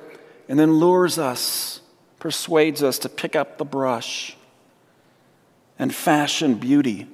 and 0.48 0.58
then 0.58 0.76
lures 0.76 1.18
us, 1.18 1.82
persuades 2.18 2.82
us 2.82 2.98
to 3.00 3.08
pick 3.10 3.36
up 3.36 3.58
the 3.58 3.66
brush 3.66 4.34
and 5.78 5.94
fashion 5.94 6.54
beauty 6.54 7.06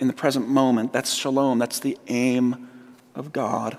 in 0.00 0.08
the 0.08 0.14
present 0.14 0.48
moment. 0.48 0.92
That's 0.92 1.14
shalom, 1.14 1.60
that's 1.60 1.78
the 1.78 1.96
aim 2.08 2.68
of 3.14 3.32
God. 3.32 3.78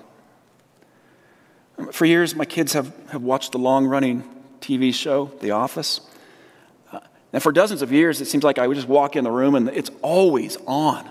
For 1.92 2.06
years, 2.06 2.34
my 2.34 2.46
kids 2.46 2.72
have, 2.72 2.96
have 3.10 3.24
watched 3.24 3.52
the 3.52 3.60
long 3.60 3.88
running 3.88 4.37
TV 4.62 4.94
show, 4.94 5.32
The 5.42 5.52
Office. 5.52 6.02
Uh, 6.92 7.00
and 7.34 7.42
for 7.42 7.52
dozens 7.52 7.82
of 7.82 7.92
years, 7.92 8.22
it 8.22 8.26
seems 8.26 8.44
like 8.44 8.58
I 8.60 8.68
would 8.68 8.76
just 8.76 8.88
walk 8.88 9.16
in 9.16 9.24
the 9.24 9.32
room 9.32 9.56
and 9.56 9.70
it's 9.70 9.92
always 10.02 10.58
on. 10.68 11.10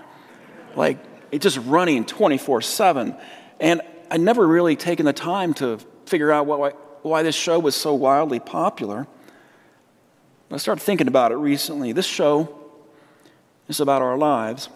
Like, 0.75 0.99
it's 1.31 1.43
just 1.43 1.57
running 1.65 2.05
24 2.05 2.61
7. 2.61 3.15
And 3.59 3.81
I'd 4.09 4.21
never 4.21 4.47
really 4.47 4.75
taken 4.75 5.05
the 5.05 5.13
time 5.13 5.53
to 5.55 5.79
figure 6.05 6.31
out 6.31 6.45
why, 6.45 6.71
why 7.01 7.23
this 7.23 7.35
show 7.35 7.59
was 7.59 7.75
so 7.75 7.93
wildly 7.93 8.39
popular. 8.39 9.07
But 10.49 10.55
I 10.55 10.57
started 10.59 10.81
thinking 10.81 11.07
about 11.07 11.31
it 11.31 11.35
recently. 11.35 11.91
This 11.91 12.05
show 12.05 12.57
is 13.67 13.79
about 13.79 14.01
our 14.01 14.17
lives. 14.17 14.69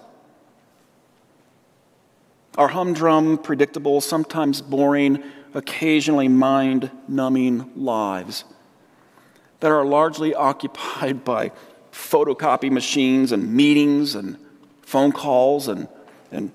Our 2.58 2.68
humdrum, 2.68 3.38
predictable, 3.38 4.02
sometimes 4.02 4.62
boring, 4.62 5.24
occasionally 5.54 6.28
mind 6.28 6.92
numbing 7.08 7.72
lives 7.76 8.44
that 9.62 9.72
are 9.72 9.86
largely 9.86 10.36
occupied 10.36 11.24
by 11.24 11.52
photocopy 11.92 12.70
machines 12.70 13.32
and 13.32 13.54
meetings 13.54 14.16
and 14.16 14.38
phone 14.82 15.12
calls 15.12 15.68
and, 15.68 15.88
and, 16.32 16.52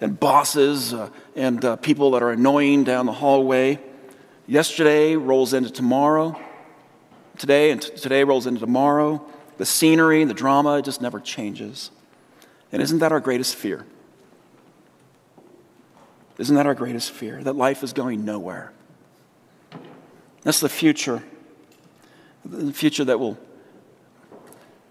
and 0.00 0.20
bosses 0.20 0.94
uh, 0.94 1.10
and 1.34 1.64
uh, 1.64 1.76
people 1.76 2.12
that 2.12 2.22
are 2.22 2.30
annoying 2.30 2.84
down 2.84 3.06
the 3.06 3.12
hallway. 3.12 3.78
Yesterday 4.46 5.16
rolls 5.16 5.54
into 5.54 5.70
tomorrow. 5.70 6.38
Today 7.38 7.70
and 7.70 7.80
t- 7.80 7.94
today 7.96 8.24
rolls 8.24 8.46
into 8.46 8.60
tomorrow. 8.60 9.24
The 9.56 9.66
scenery, 9.66 10.24
the 10.24 10.34
drama, 10.34 10.82
just 10.82 11.00
never 11.00 11.18
changes. 11.18 11.90
And 12.72 12.82
isn't 12.82 12.98
that 12.98 13.10
our 13.10 13.20
greatest 13.20 13.56
fear? 13.56 13.86
Isn't 16.36 16.56
that 16.56 16.66
our 16.66 16.74
greatest 16.74 17.10
fear? 17.10 17.42
That 17.42 17.56
life 17.56 17.82
is 17.82 17.92
going 17.92 18.24
nowhere. 18.24 18.72
That's 20.42 20.60
the 20.60 20.68
future 20.68 21.22
the 22.44 22.72
future 22.72 23.04
that 23.04 23.18
will, 23.18 23.38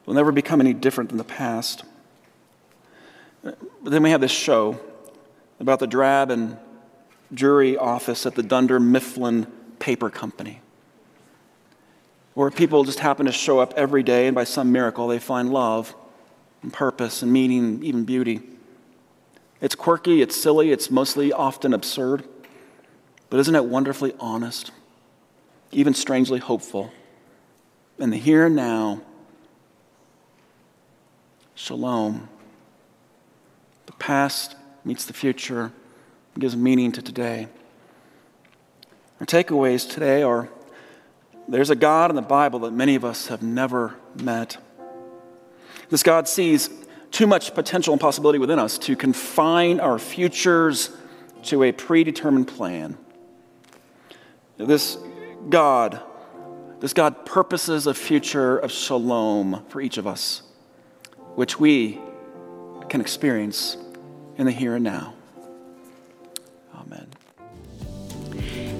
will 0.05 0.13
never 0.13 0.31
become 0.31 0.61
any 0.61 0.73
different 0.73 1.09
than 1.09 1.17
the 1.17 1.23
past. 1.23 1.83
But 3.43 3.57
then 3.83 4.03
we 4.03 4.11
have 4.11 4.21
this 4.21 4.31
show 4.31 4.79
about 5.59 5.79
the 5.79 5.87
drab 5.87 6.31
and 6.31 6.57
jury 7.33 7.77
office 7.77 8.25
at 8.25 8.35
the 8.35 8.43
Dunder 8.43 8.79
Mifflin 8.79 9.47
Paper 9.79 10.09
Company, 10.09 10.61
where 12.33 12.51
people 12.51 12.83
just 12.83 12.99
happen 12.99 13.25
to 13.25 13.31
show 13.31 13.59
up 13.59 13.73
every 13.75 14.03
day, 14.03 14.27
and 14.27 14.35
by 14.35 14.43
some 14.43 14.71
miracle, 14.71 15.07
they 15.07 15.19
find 15.19 15.51
love 15.51 15.95
and 16.61 16.73
purpose 16.73 17.21
and 17.21 17.31
meaning, 17.31 17.83
even 17.83 18.03
beauty. 18.03 18.41
It's 19.61 19.75
quirky, 19.75 20.21
it's 20.21 20.35
silly, 20.35 20.71
it's 20.71 20.89
mostly 20.89 21.31
often 21.31 21.73
absurd, 21.73 22.23
but 23.29 23.39
isn't 23.39 23.55
it 23.55 23.65
wonderfully 23.65 24.13
honest, 24.19 24.71
even 25.71 25.93
strangely 25.93 26.39
hopeful? 26.39 26.91
In 27.99 28.09
the 28.09 28.17
here 28.17 28.45
and 28.45 28.55
now. 28.55 29.01
Shalom. 31.53 32.29
The 33.85 33.91
past 33.93 34.55
meets 34.85 35.05
the 35.05 35.13
future, 35.13 35.73
gives 36.37 36.55
meaning 36.55 36.93
to 36.93 37.01
today. 37.01 37.47
Our 39.19 39.25
takeaways 39.25 39.89
today 39.89 40.23
are 40.23 40.49
there's 41.49 41.69
a 41.69 41.75
God 41.75 42.09
in 42.09 42.15
the 42.15 42.21
Bible 42.21 42.59
that 42.59 42.71
many 42.71 42.95
of 42.95 43.03
us 43.03 43.27
have 43.27 43.43
never 43.43 43.95
met. 44.15 44.57
This 45.89 46.03
God 46.03 46.27
sees 46.27 46.69
too 47.11 47.27
much 47.27 47.53
potential 47.53 47.91
and 47.91 47.99
possibility 47.99 48.39
within 48.39 48.59
us 48.59 48.77
to 48.77 48.95
confine 48.95 49.79
our 49.79 49.99
futures 49.99 50.91
to 51.43 51.63
a 51.63 51.71
predetermined 51.71 52.47
plan. 52.47 52.97
This 54.57 54.97
God 55.49 56.01
this 56.79 56.93
God 56.93 57.25
purposes 57.25 57.87
a 57.87 57.93
future 57.93 58.57
of 58.57 58.71
shalom 58.71 59.65
for 59.69 59.81
each 59.81 59.97
of 59.97 60.07
us, 60.07 60.43
which 61.35 61.59
we 61.59 61.99
can 62.87 63.01
experience 63.01 63.75
in 64.37 64.45
the 64.45 64.51
here 64.51 64.75
and 64.75 64.83
now. 64.83 65.13
Amen. 66.73 67.07